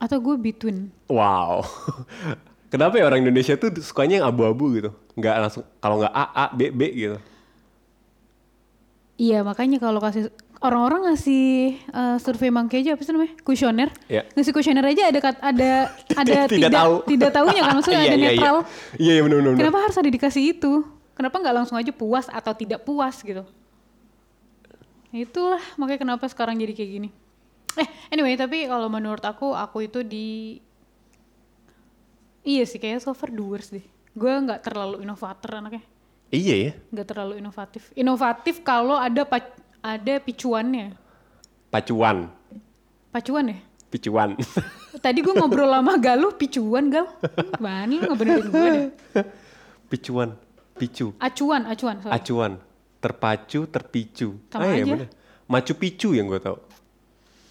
Atau 0.00 0.18
gue 0.24 0.36
between. 0.40 0.88
Wow. 1.06 1.62
Kenapa 2.72 2.98
ya 2.98 3.06
orang 3.06 3.22
Indonesia 3.22 3.54
tuh 3.54 3.70
sukanya 3.84 4.18
yang 4.18 4.26
abu-abu 4.26 4.72
gitu? 4.74 4.90
Nggak 5.14 5.34
langsung 5.38 5.64
kalau 5.78 6.02
nggak 6.02 6.10
A 6.10 6.24
A 6.34 6.44
B 6.50 6.74
B 6.74 6.80
gitu. 6.90 7.18
Iya 9.14 9.46
makanya 9.46 9.78
kalau 9.78 10.02
kasih 10.02 10.26
orang-orang 10.58 11.06
ngasih 11.12 11.76
eh, 11.86 12.16
survei 12.18 12.50
mangke 12.50 12.82
aja 12.82 12.98
apa 12.98 13.06
sih 13.06 13.14
namanya? 13.14 13.38
Kuesioner. 13.46 13.94
Iya. 14.10 14.26
Ngasih 14.34 14.50
kuesioner 14.50 14.82
aja 14.90 15.02
ada 15.06 15.20
ada 15.38 15.70
ada 16.24 16.34
Tidak 16.50 16.72
tahu. 16.72 16.94
tidak 17.06 17.30
tahunya 17.30 17.60
kan 17.62 17.72
maksudnya 17.78 18.00
Iya, 18.02 18.08
ada 18.10 18.16
iya, 18.16 18.18
iya. 18.18 18.30
netral. 18.34 18.56
Iya, 18.98 19.12
iya 19.12 19.22
benar. 19.22 19.36
benar. 19.38 19.54
Kenapa 19.60 19.78
harus 19.86 19.96
ada 20.00 20.10
dikasih 20.10 20.42
itu? 20.58 20.72
Kenapa 21.14 21.36
nggak 21.38 21.54
langsung 21.62 21.78
aja 21.78 21.92
puas 21.94 22.26
atau 22.26 22.52
tidak 22.58 22.82
puas 22.82 23.22
gitu? 23.22 23.46
Itulah 25.14 25.62
makanya 25.78 26.00
kenapa 26.10 26.26
sekarang 26.26 26.58
jadi 26.58 26.74
kayak 26.74 26.90
gini. 26.90 27.08
Eh, 27.74 27.88
anyway, 28.08 28.34
tapi 28.34 28.64
kalau 28.64 28.86
menurut 28.86 29.22
aku, 29.22 29.50
aku 29.50 29.84
itu 29.84 30.00
di 30.00 30.58
Iya 32.44 32.68
sih, 32.68 32.76
kayaknya 32.76 33.00
so 33.00 33.16
far 33.16 33.32
doers 33.32 33.72
deh. 33.72 33.80
Gue 34.12 34.28
nggak 34.30 34.60
terlalu 34.62 35.00
inovator 35.00 35.58
anaknya, 35.58 35.82
Iya 36.28 36.54
ya. 36.60 36.72
nggak 36.92 37.06
terlalu 37.08 37.40
inovatif. 37.40 37.88
Inovatif 37.92 38.60
kalau 38.60 38.94
ada 38.94 39.24
pac- 39.24 39.56
ada 39.80 40.14
picuannya, 40.20 40.92
Pacuan. 41.68 42.28
pacuan 43.10 43.44
ya. 43.50 43.58
Picuan. 43.88 44.36
Tadi 45.04 45.18
gue 45.18 45.34
ngobrol 45.34 45.70
sama 45.70 45.96
Galuh, 45.96 46.34
picuan 46.34 46.92
Gal. 46.92 47.06
Gimana 47.56 47.88
lu 47.88 48.02
nggak 48.04 48.18
benerin 48.18 48.46
gue 48.46 48.68
deh. 48.68 48.86
Picuan. 49.90 50.34
Picu. 50.74 51.14
Acuan, 51.22 51.62
acuan. 51.70 52.02
sorry. 52.02 52.12
Acuan. 52.12 52.52
Terpacu, 52.98 53.70
terpicu. 53.70 54.42
Sama 54.50 54.66
ah, 54.66 54.74
iya 54.74 54.82
aja. 54.82 54.90
bener. 54.90 55.08
Macu 55.46 55.72
Picu 55.78 56.18
yang 56.18 56.26
gue 56.26 56.42
tau. 56.42 56.58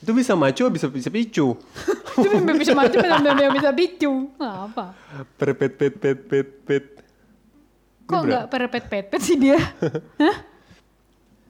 Itu 0.04 0.12
bisa 0.12 0.36
macu, 0.36 0.68
bisa 0.68 0.92
bisa 0.92 1.08
picu. 1.08 1.56
Itu 2.20 2.54
bisa 2.60 2.76
maju, 2.76 2.96
memang 3.00 3.56
bisa 3.56 3.72
picu. 3.72 4.36
Apa? 4.36 4.92
Perpet 5.39 5.80
pet 5.80 5.94
pet 5.96 6.20
pet 6.28 6.48
pet. 6.68 6.86
Kok 8.04 8.20
nggak 8.28 8.46
perpet-pet 8.52 9.22
sih 9.24 9.39
dia? 9.39 9.56
Hah? 10.22 10.38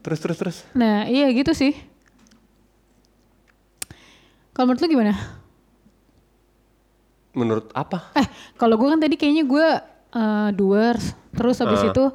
Terus 0.06 0.20
terus 0.22 0.38
terus. 0.38 0.58
Nah, 0.78 1.10
iya 1.10 1.34
gitu 1.34 1.50
sih. 1.58 1.74
Kalau 4.54 4.70
menurut 4.70 4.86
lu 4.86 4.89
gimana? 4.94 5.13
Menurut 7.34 7.74
apa? 7.74 8.13
Eh, 8.13 8.28
kalau 8.62 8.78
gue 8.78 8.86
kan 8.86 9.02
tadi 9.02 9.18
kayaknya 9.18 9.50
gue 9.50 9.68
eh, 10.13 10.50
doers. 10.54 11.18
Terus 11.34 11.58
habis 11.58 11.82
Ah. 11.82 11.89
itu 11.89 12.06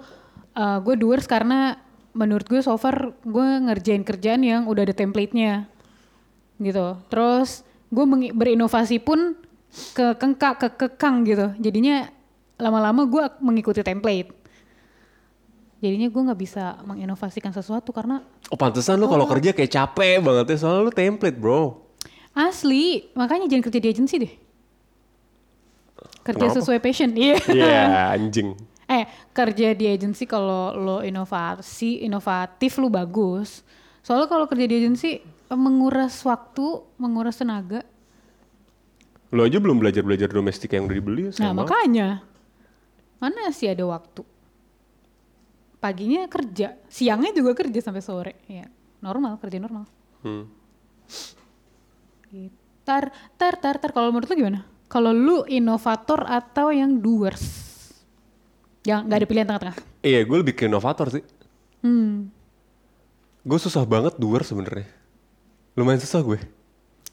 eh, 0.54 0.78
gue 0.86 0.94
doers 0.94 1.26
karena 1.26 1.82
menurut 2.14 2.46
gue 2.46 2.62
so 2.62 2.78
far 2.78 3.10
gue 3.26 3.48
ngerjain 3.66 4.06
kerjaan 4.06 4.46
yang 4.46 4.70
udah 4.70 4.86
ada 4.86 4.94
template-nya. 4.94 5.66
Gitu. 6.58 6.86
Terus 7.08 7.62
gue 7.88 8.04
berinovasi 8.34 8.98
pun 9.00 9.34
ke 9.94 10.18
kengkak, 10.18 10.54
ke 10.60 10.68
kekang 10.74 11.24
gitu. 11.24 11.54
Jadinya 11.56 12.10
lama-lama 12.58 13.06
gue 13.06 13.24
mengikuti 13.40 13.80
template. 13.80 14.34
Jadinya 15.78 16.10
gue 16.10 16.22
nggak 16.26 16.40
bisa 16.42 16.82
menginovasikan 16.82 17.54
sesuatu 17.54 17.94
karena 17.94 18.18
Oh 18.50 18.58
pantesan 18.58 18.98
lu 18.98 19.06
kalau 19.06 19.30
kerja 19.30 19.54
kayak 19.54 19.70
capek 19.70 20.18
banget 20.18 20.50
ya 20.50 20.56
soalnya 20.58 20.88
lu 20.88 20.92
template 20.92 21.38
bro. 21.38 21.78
Asli, 22.34 23.06
makanya 23.14 23.46
jangan 23.46 23.64
kerja 23.70 23.78
di 23.78 23.88
agensi 23.90 24.14
deh. 24.18 24.32
Kerja 26.22 26.44
Kenapa? 26.50 26.56
sesuai 26.60 26.78
passion. 26.82 27.10
Iya. 27.14 27.36
Iya 27.46 27.82
anjing. 28.18 28.58
eh, 28.88 29.04
kerja 29.30 29.76
di 29.76 29.84
agensi 29.84 30.24
kalau 30.24 30.72
lo 30.72 30.98
inovasi, 31.04 32.02
inovatif 32.02 32.80
lu 32.80 32.88
bagus. 32.88 33.60
Soalnya 34.00 34.26
kalau 34.26 34.48
kerja 34.48 34.64
di 34.64 34.74
agensi 34.80 35.20
menguras 35.52 36.20
waktu, 36.24 36.84
menguras 37.00 37.40
tenaga. 37.40 37.80
Lo 39.32 39.44
aja 39.44 39.60
belum 39.60 39.80
belajar-belajar 39.80 40.28
domestik 40.32 40.72
yang 40.72 40.88
udah 40.88 40.96
dibeli. 40.96 41.22
Nah 41.28 41.32
sayang 41.32 41.56
banget. 41.56 41.68
makanya 41.68 42.08
mana 43.20 43.52
sih 43.52 43.68
ada 43.68 43.84
waktu? 43.84 44.24
Paginya 45.78 46.26
kerja, 46.26 46.74
siangnya 46.90 47.30
juga 47.32 47.54
kerja 47.54 47.80
sampai 47.80 48.02
sore. 48.02 48.34
Ya 48.48 48.66
normal 48.98 49.38
kerja 49.38 49.62
normal. 49.62 49.84
Hmm. 50.24 50.50
Gitu. 52.28 52.56
Tar, 52.84 53.12
tar, 53.36 53.54
tar, 53.60 53.76
tar. 53.76 53.90
Kalau 53.92 54.08
menurut 54.08 54.28
lu 54.32 54.36
gimana? 54.36 54.60
Kalau 54.88 55.12
lu 55.12 55.44
inovator 55.44 56.24
atau 56.24 56.72
yang 56.72 56.96
doers? 56.96 57.44
Yang 58.88 59.00
nggak 59.04 59.18
ada 59.20 59.28
pilihan 59.28 59.46
tengah-tengah. 59.46 59.76
Iya, 60.00 60.20
gue 60.24 60.36
lebih 60.40 60.54
ke 60.56 60.64
inovator 60.64 61.12
sih. 61.12 61.24
Hmm. 61.84 62.32
Gue 63.44 63.58
susah 63.60 63.84
banget 63.84 64.16
doer 64.16 64.40
sebenarnya. 64.40 64.88
Lumayan 65.78 66.02
susah 66.02 66.26
gue. 66.26 66.42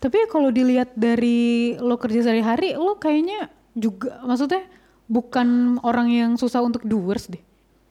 Tapi 0.01 0.25
kalau 0.25 0.49
dilihat 0.49 0.97
dari 0.97 1.77
lo 1.77 2.01
kerja 2.01 2.25
sehari-hari, 2.25 2.73
lo 2.73 2.97
kayaknya 2.97 3.53
juga, 3.77 4.17
maksudnya 4.25 4.65
bukan 5.05 5.77
orang 5.85 6.09
yang 6.09 6.31
susah 6.33 6.65
untuk 6.65 6.81
doers 6.81 7.29
deh. 7.29 7.41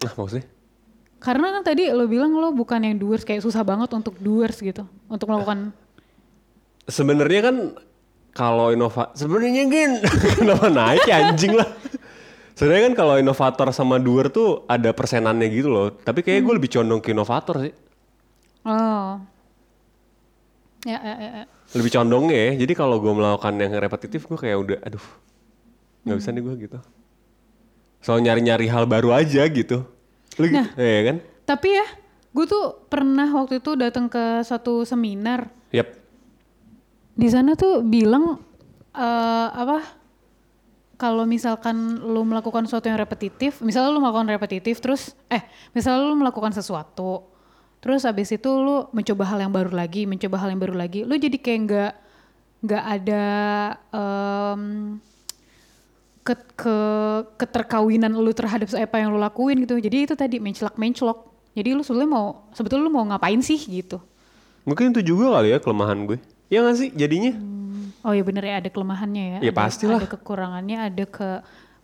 Nah, 0.03 0.11
maksudnya? 0.19 0.51
Karena 1.23 1.55
kan 1.55 1.63
tadi 1.63 1.89
lo 1.95 2.11
bilang 2.11 2.35
lo 2.35 2.51
bukan 2.51 2.83
yang 2.83 2.99
doers, 2.99 3.23
kayak 3.23 3.41
susah 3.41 3.63
banget 3.63 3.89
untuk 3.95 4.19
doers 4.19 4.59
gitu. 4.59 4.83
Untuk 5.07 5.31
melakukan, 5.31 5.71
Sebenarnya 6.85 7.41
kan 7.41 7.57
kalau 8.37 8.69
inova 8.69 9.09
sebenarnya 9.17 9.65
kan 9.73 9.91
kenapa 10.43 10.69
naik 10.69 11.09
ya 11.09 11.33
anjing 11.33 11.57
lah. 11.57 11.71
Sebenarnya 12.53 12.93
kan 12.93 12.95
kalau 12.95 13.15
inovator 13.17 13.73
sama 13.73 13.97
doer 13.97 14.29
tuh 14.29 14.69
ada 14.69 14.93
persenannya 14.93 15.49
gitu 15.49 15.73
loh. 15.73 15.97
Tapi 15.97 16.21
kayaknya 16.21 16.43
gue 16.45 16.55
lebih 16.61 16.71
condong 16.77 17.01
ke 17.01 17.17
inovator 17.17 17.57
sih. 17.65 17.75
oh. 18.69 19.34
Ya, 20.85 21.01
ya, 21.01 21.17
ya, 21.17 21.31
ya. 21.43 21.45
Lebih 21.73 21.91
condongnya 21.97 22.37
ya. 22.37 22.53
Jadi 22.61 22.73
kalau 22.77 23.01
gue 23.01 23.13
melakukan 23.13 23.57
yang 23.57 23.73
repetitif 23.81 24.29
gue 24.29 24.37
kayak 24.37 24.57
udah 24.61 24.79
aduh 24.85 25.07
nggak 26.05 26.17
bisa 26.21 26.29
nih 26.37 26.43
gue 26.45 26.55
gitu. 26.69 26.79
Soal 28.05 28.21
nyari-nyari 28.21 28.69
hal 28.69 28.85
baru 28.85 29.17
aja 29.17 29.49
gitu. 29.49 29.89
Lu 30.37 30.45
gitu, 30.45 30.69
ya 30.77 31.03
kan? 31.09 31.17
Tapi 31.49 31.69
ya, 31.73 31.87
gue 32.37 32.45
tuh 32.45 32.85
pernah 32.93 33.25
waktu 33.33 33.65
itu 33.65 33.73
datang 33.81 34.13
ke 34.13 34.45
satu 34.45 34.85
seminar. 34.85 35.49
Yap. 35.73 35.89
Di 37.17 37.29
sana 37.33 37.57
tuh 37.57 37.81
bilang 37.81 38.37
eh 38.93 39.49
apa? 39.49 40.05
Kalau 40.95 41.27
misalkan 41.27 41.99
lu 42.07 42.23
melakukan 42.23 42.71
sesuatu 42.71 42.87
yang 42.87 43.01
repetitif, 43.01 43.59
misalnya 43.65 43.91
lu 43.91 43.99
melakukan 43.99 44.31
repetitif 44.31 44.79
terus 44.79 45.17
eh 45.27 45.43
misalnya 45.75 46.07
lu 46.07 46.15
melakukan 46.15 46.55
sesuatu 46.55 47.34
terus 47.85 48.09
abis 48.09 48.33
itu 48.33 48.49
lu 48.49 48.89
mencoba 48.97 49.29
hal 49.29 49.45
yang 49.45 49.53
baru 49.53 49.69
lagi, 49.69 50.09
mencoba 50.09 50.41
hal 50.41 50.57
yang 50.57 50.61
baru 50.65 50.73
lagi, 50.73 51.05
lu 51.05 51.21
jadi 51.21 51.37
kayak 51.37 51.61
nggak 51.69 51.93
nggak 52.65 52.85
ada 52.97 53.25
em, 53.93 54.63
ke, 56.25 56.33
ke 56.57 56.77
keterkawinan 57.37 58.17
lu 58.17 58.33
terhadap 58.33 58.73
apa 58.73 58.97
yang 58.97 59.13
lu 59.13 59.21
lakuin 59.21 59.61
gitu. 59.69 59.77
Jadi 59.77 60.09
itu 60.09 60.15
tadi 60.17 60.41
mencelak 60.41 60.81
mencelok. 60.81 61.29
Jadi 61.53 61.77
lu 61.77 61.85
sebetulnya 61.85 62.09
mau 62.09 62.49
sebetulnya 62.57 62.89
lu 62.89 62.93
mau 62.97 63.05
ngapain 63.05 63.37
sih 63.45 63.61
gitu. 63.61 64.01
Mungkin 64.65 64.97
itu 64.97 65.13
juga 65.13 65.37
kali 65.37 65.53
ya 65.53 65.61
kelemahan 65.61 66.09
gue. 66.09 66.19
Ya 66.49 66.65
nggak 66.65 66.77
sih 66.81 66.89
jadinya? 66.97 67.37
Oh 68.01 68.17
iya 68.17 68.25
bener 68.25 68.49
ya 68.49 68.65
ada 68.65 68.69
kelemahannya 68.73 69.25
ya. 69.29 69.39
Ya, 69.45 69.53
ada, 69.53 69.61
pastilah. 69.61 70.01
Ada 70.01 70.09
kekurangannya, 70.09 70.77
ada 70.89 71.05
ke 71.05 71.29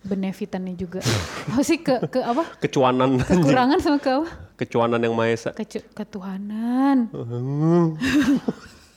benefitannya 0.01 0.73
juga. 0.73 1.05
apa 1.53 1.61
sih 1.61 1.77
ke 1.77 2.09
ke 2.09 2.25
apa? 2.25 2.57
Kecuanan. 2.57 3.21
Kekurangan 3.21 3.77
sama 3.77 4.01
ke 4.01 4.09
apa? 4.09 4.29
Kecuanan 4.59 5.01
yang 5.01 5.13
maha 5.15 5.33
esa. 5.33 5.51
Ke 5.51 5.65
ketuhanan. 5.95 7.09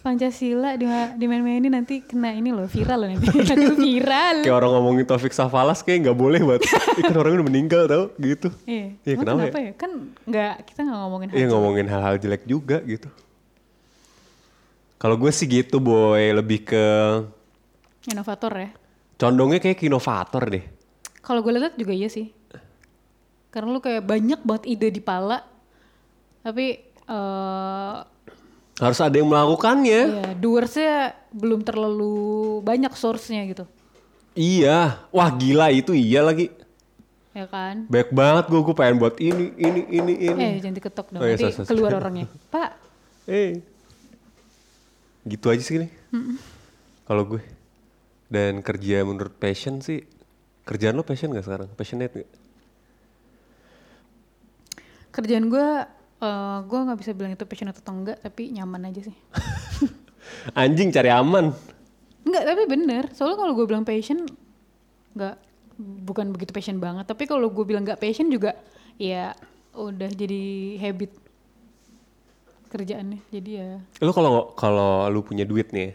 Pancasila 0.05 0.77
di 0.77 0.85
dimain-mainin 1.17 1.73
nanti 1.73 2.05
kena 2.05 2.37
ini 2.37 2.53
loh 2.53 2.69
viral 2.69 2.99
loh 3.01 3.09
nanti. 3.09 3.25
Viral. 3.81 4.45
Kayak 4.45 4.57
orang 4.61 4.71
ngomongin 4.77 5.09
Taufik 5.09 5.33
Safalas 5.33 5.81
kayak 5.81 6.05
nggak 6.05 6.19
boleh 6.21 6.45
buat 6.45 6.61
ikan 7.01 7.17
orang 7.17 7.41
udah 7.41 7.49
meninggal 7.49 7.89
tau 7.89 8.05
gitu. 8.21 8.53
Iya. 8.69 9.01
Emang 9.17 9.25
kenapa 9.25 9.41
kenapa 9.49 9.59
ya? 9.65 9.73
Kan 9.73 9.91
nggak 10.29 10.55
kita 10.69 10.81
nggak 10.85 10.99
ngomongin 11.01 11.29
hal 11.33 11.37
Iya 11.41 11.47
ngomongin 11.49 11.87
hal-hal 11.89 12.15
jelek 12.21 12.45
juga 12.45 12.85
gitu. 12.85 13.09
Kalau 15.01 15.17
gue 15.17 15.33
sih 15.33 15.49
gitu 15.49 15.81
boy, 15.81 16.37
lebih 16.37 16.69
ke 16.69 16.85
inovator 18.13 18.53
ya. 18.53 18.71
condongnya 19.17 19.57
kayak 19.57 19.81
ke 19.81 19.89
inovator 19.89 20.45
deh. 20.53 20.65
Kalau 21.25 21.41
gue 21.41 21.53
lihat 21.57 21.81
juga 21.81 21.97
iya 21.97 22.13
sih. 22.13 22.29
Karena 23.55 23.71
lu 23.71 23.79
kayak 23.79 24.03
banyak 24.03 24.41
banget 24.43 24.65
ide 24.67 24.91
di 24.91 24.99
pala. 24.99 25.47
Tapi 26.43 26.67
eh 26.83 27.97
Harus 28.75 28.99
ada 28.99 29.15
yang 29.15 29.31
melakukannya. 29.31 30.01
ya 30.11 30.29
doersnya 30.35 30.95
belum 31.31 31.63
terlalu 31.63 32.19
banyak 32.61 32.91
source-nya 32.93 33.47
gitu. 33.47 33.71
Iya, 34.35 34.99
wah 35.09 35.31
gila 35.31 35.71
itu 35.71 35.95
iya 35.95 36.19
lagi. 36.21 36.51
Ya 37.31 37.47
kan? 37.47 37.87
Banyak 37.87 38.11
banget 38.11 38.45
gue, 38.47 38.61
gue 38.61 38.75
pengen 38.75 38.99
buat 38.99 39.15
ini, 39.17 39.55
ini, 39.55 39.83
ini, 39.89 40.15
ini. 40.27 40.43
Eh 40.43 40.55
jangan 40.59 40.75
diketok 40.75 41.07
dong. 41.09 41.23
Oh 41.23 41.25
iya, 41.25 41.35
Nanti 41.35 41.45
sorry, 41.45 41.55
sorry. 41.55 41.69
keluar 41.71 41.93
orangnya. 41.95 42.27
Pak, 42.53 42.71
Eh, 43.25 43.63
gitu 45.25 45.47
aja 45.49 45.63
sih 45.63 45.79
nih. 45.79 45.91
Kalau 47.05 47.23
gue 47.25 47.43
dan 48.27 48.59
kerja 48.59 49.03
menurut 49.03 49.33
passion 49.33 49.79
sih, 49.79 50.03
kerjaan 50.63 50.95
lo 50.95 51.07
passion 51.07 51.31
gak 51.31 51.47
sekarang? 51.47 51.71
Passionate 51.73 52.11
gak? 52.13 52.31
Kerjaan 55.15 55.47
gue 55.47 55.67
eh 56.25 56.59
gue 56.67 56.79
nggak 56.79 56.99
bisa 56.99 57.13
bilang 57.15 57.33
itu 57.39 57.47
passionate 57.47 57.79
atau 57.79 57.95
enggak, 57.95 58.19
tapi 58.19 58.51
nyaman 58.51 58.91
aja 58.91 59.07
sih. 59.07 59.17
Anjing 60.59 60.91
cari 60.91 61.11
aman. 61.15 61.55
Enggak, 62.25 62.43
tapi 62.49 62.63
bener. 62.67 63.05
Soalnya 63.15 63.39
kalau 63.39 63.53
gue 63.55 63.67
bilang 63.69 63.85
passion, 63.87 64.27
nggak 65.15 65.37
bukan 65.79 66.33
begitu 66.35 66.51
passion 66.51 66.83
banget. 66.83 67.07
Tapi 67.07 67.29
kalau 67.29 67.47
gue 67.53 67.65
bilang 67.67 67.87
nggak 67.87 68.01
passion 68.01 68.27
juga, 68.33 68.57
ya 68.99 69.37
udah 69.77 70.11
jadi 70.11 70.43
habit 70.81 71.13
kerjaannya. 72.73 73.21
Jadi 73.31 73.51
ya, 73.55 73.79
Lu 74.03 74.11
kalau 74.11 74.51
kalau 74.59 75.07
lu 75.13 75.23
punya 75.23 75.47
duit 75.47 75.71
nih, 75.71 75.95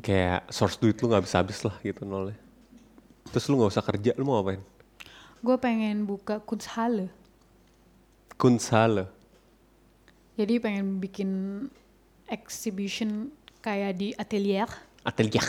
kayak 0.00 0.40
source 0.50 0.80
duit 0.80 0.96
lu 0.98 1.12
nggak 1.12 1.24
bisa 1.28 1.38
habis 1.38 1.60
lah 1.62 1.76
gitu 1.84 2.02
nolnya. 2.08 2.38
Terus 3.30 3.46
lu 3.46 3.60
nggak 3.60 3.70
usah 3.76 3.84
kerja, 3.84 4.10
lu 4.16 4.24
mau 4.26 4.40
ngapain? 4.40 4.62
Gue 5.40 5.56
pengen 5.56 6.04
buka 6.04 6.38
Kunsthalle. 6.40 7.08
Kunsthalle. 8.36 9.08
Jadi 10.36 10.56
pengen 10.56 11.00
bikin 11.00 11.30
exhibition 12.28 13.28
kayak 13.60 14.00
di 14.00 14.08
atelier, 14.16 14.68
Atelier. 15.04 15.44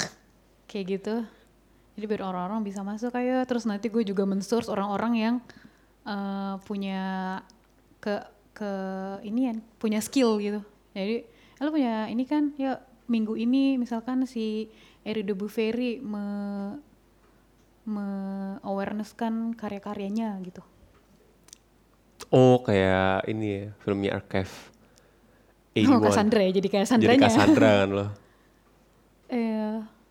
kayak 0.67 0.85
gitu. 0.99 1.15
Jadi 1.95 2.05
biar 2.07 2.23
orang-orang 2.23 2.63
bisa 2.63 2.83
masuk 2.83 3.11
kayak 3.11 3.47
terus 3.47 3.63
nanti 3.63 3.87
gue 3.87 4.03
juga 4.03 4.23
men-source 4.23 4.67
orang-orang 4.67 5.13
yang 5.15 5.35
eh, 6.03 6.55
punya 6.65 7.01
ke 8.01 8.19
ke 8.51 8.71
ini 9.23 9.55
punya 9.79 10.03
skill 10.03 10.35
gitu. 10.41 10.59
Jadi 10.91 11.23
"Eh, 11.23 11.63
lo 11.63 11.71
punya 11.71 12.09
ini 12.11 12.27
kan, 12.27 12.51
ya 12.59 12.81
minggu 13.07 13.37
ini 13.37 13.77
misalkan 13.77 14.27
si 14.27 14.67
Eri 15.05 15.23
de 15.23 15.31
Buferi 15.31 16.01
me 16.03 16.23
me 17.85 18.07
awareness 18.61 19.13
kan 19.17 19.57
karya-karyanya 19.57 20.37
gitu. 20.45 20.61
Oh 22.29 22.61
kayak 22.61 23.25
ini 23.27 23.47
ya, 23.49 23.65
filmnya 23.81 24.11
Archive. 24.21 24.53
Oh, 25.71 25.97
81. 25.99 26.05
Cassandra 26.05 26.41
ya, 26.43 26.51
jadi 26.51 26.67
kayak 26.67 26.85
Jadi 26.85 26.91
Sandranya. 26.91 27.23
Cassandra 27.25 27.69
kan 27.83 27.89
lo. 27.89 28.05
Eh, 29.31 29.75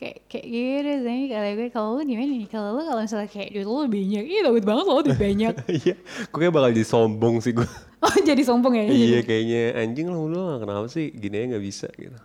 kayak 0.00 0.18
kayak 0.32 0.46
gitu 0.48 0.94
sih 1.04 1.20
kalau 1.28 1.50
gue 1.52 1.68
kalau 1.68 1.88
lu 2.00 2.02
gimana 2.08 2.32
nih 2.32 2.48
kalau 2.48 2.68
lu 2.72 2.82
kalau 2.88 3.04
misalnya 3.04 3.28
kayak 3.28 3.52
duit 3.52 3.68
lu 3.68 3.84
lebih 3.84 4.00
banyak 4.00 4.24
iya 4.32 4.40
takut 4.48 4.64
banget 4.64 4.84
lo 4.88 4.94
lebih 5.04 5.18
banyak 5.20 5.54
Iya, 5.84 5.94
gue 6.00 6.38
kayak 6.40 6.54
bakal 6.56 6.70
jadi 6.72 6.86
sombong 6.88 7.34
sih 7.44 7.52
gue. 7.52 7.68
oh 8.08 8.16
jadi 8.24 8.40
sombong 8.40 8.80
ya 8.80 8.84
iya 8.88 9.20
kayaknya 9.20 9.76
anjing 9.76 10.08
lah 10.08 10.16
lu 10.24 10.40
lah, 10.40 10.56
kenapa 10.56 10.88
sih 10.88 11.12
gini 11.12 11.36
aja 11.36 11.46
nggak 11.52 11.64
bisa 11.68 11.88
gitu. 12.00 12.16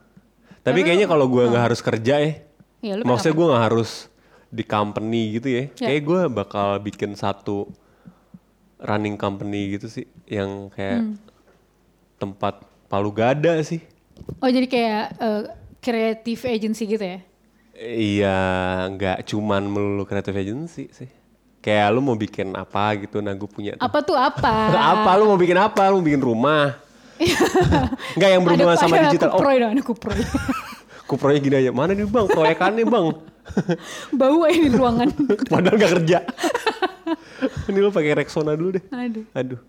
Tapi 0.64 0.88
kayaknya 0.88 1.12
kalau 1.12 1.28
gue 1.28 1.44
nggak 1.52 1.64
harus 1.68 1.84
kerja 1.84 2.16
ya, 2.24 2.32
Iya, 2.80 2.94
lu 2.98 3.04
maksudnya 3.04 3.36
gue 3.36 3.48
nggak 3.52 3.64
harus 3.70 3.92
di 4.48 4.64
company 4.64 5.22
gitu 5.34 5.48
ya. 5.48 5.64
Ya. 5.74 5.88
Kayak 5.88 6.02
gue 6.04 6.22
bakal 6.30 6.68
bikin 6.80 7.14
satu 7.14 7.70
running 8.78 9.16
company 9.16 9.74
gitu 9.74 9.88
sih, 9.88 10.06
yang 10.26 10.68
kayak 10.70 11.02
Hmm. 11.02 11.16
tempat 12.18 12.60
palu 12.86 13.10
gada 13.10 13.58
sih. 13.62 13.82
oh 14.38 14.48
jadi 14.48 14.64
kayak 14.66 15.06
eh, 15.18 15.42
creative 15.78 16.42
agency 16.46 16.88
gitu 16.88 17.04
ya 17.04 17.20
Iya, 17.76 18.40
nggak 18.90 19.26
cuman 19.26 19.60
melulu 19.62 20.04
creative 20.04 20.32
agency 20.34 20.88
sih. 20.90 21.12
Kayak 21.60 21.92
lu 21.92 22.00
mau 22.00 22.16
bikin 22.16 22.54
apa 22.54 22.96
gitu, 22.96 23.20
nah 23.20 23.32
gue 23.32 23.44
punya 23.46 23.76
tuh. 23.76 23.84
apa 23.84 24.00
tuh 24.00 24.16
apa 24.16 24.54
apa 24.96 25.10
lu 25.16 25.28
mau 25.28 25.36
bikin 25.36 25.58
apa? 25.58 25.92
Lu 25.92 26.00
mau 26.00 26.06
bikin 26.06 26.24
rumah? 26.24 26.80
Enggak 28.16 28.30
yang 28.30 28.42
berhubungan 28.42 28.78
sama 28.78 28.96
digital. 29.04 29.28
Oh, 29.30 29.40
kuproy 29.40 29.56
dong 29.58 29.72
ada 29.72 29.84
kuproy 29.84 30.20
kuproyek 31.10 31.42
gini 31.42 31.56
aja. 31.58 31.72
Mana 31.72 31.92
nih 31.92 32.08
bang 32.08 32.28
proyekannya 32.28 32.86
bang? 32.86 33.06
bau 34.20 34.44
aja 34.46 34.60
di 34.60 34.70
ruangan 34.74 35.10
Padahal 35.54 35.76
nggak 35.78 35.92
kerja. 36.02 36.20
Ini 37.70 37.80
lu 37.80 37.90
pakai 37.94 38.18
Rexona 38.18 38.58
dulu 38.58 38.80
deh. 38.80 38.84
aduh 38.90 39.26
Aduh. 39.36 39.60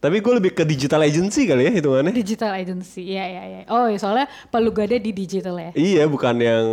Tapi 0.00 0.20
gue 0.20 0.32
lebih 0.36 0.52
ke 0.52 0.68
digital 0.68 1.00
agency 1.00 1.48
kali 1.48 1.64
ya 1.64 1.72
hitungannya. 1.80 2.12
Digital 2.12 2.52
agency, 2.60 3.08
ya 3.08 3.24
ya 3.24 3.42
ya. 3.48 3.60
Oh 3.72 3.88
ya 3.88 3.96
soalnya 3.96 4.28
Palu 4.52 4.68
Gada 4.68 5.00
di 5.00 5.16
digital 5.16 5.56
ya. 5.56 5.70
Iya, 5.72 6.04
bukan 6.04 6.36
yang 6.44 6.66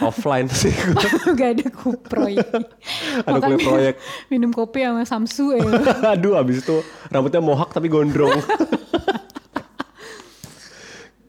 offline 0.00 0.48
sih. 0.48 0.72
gua. 0.72 1.36
Gak 1.36 1.50
ada 1.60 1.68
kuproy. 1.68 2.40
Ada 3.20 3.38
kulit 3.40 3.60
proyek. 3.60 3.94
minum 4.32 4.48
kopi 4.52 4.80
sama 4.80 5.04
Samsu 5.04 5.60
ya. 5.60 5.64
Aduh, 6.16 6.40
abis 6.40 6.64
itu 6.64 6.80
rambutnya 7.12 7.44
mohak 7.44 7.68
tapi 7.68 7.92
gondrong. 7.92 8.40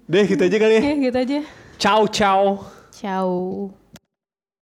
Deh, 0.08 0.24
gitu 0.24 0.40
aja 0.40 0.58
kali 0.58 0.74
ya. 0.80 0.82
Oke 0.82 0.94
gitu 1.04 1.18
aja. 1.20 1.40
Ciao, 1.76 2.08
ciao. 2.08 2.79
Ciao. 3.00 3.72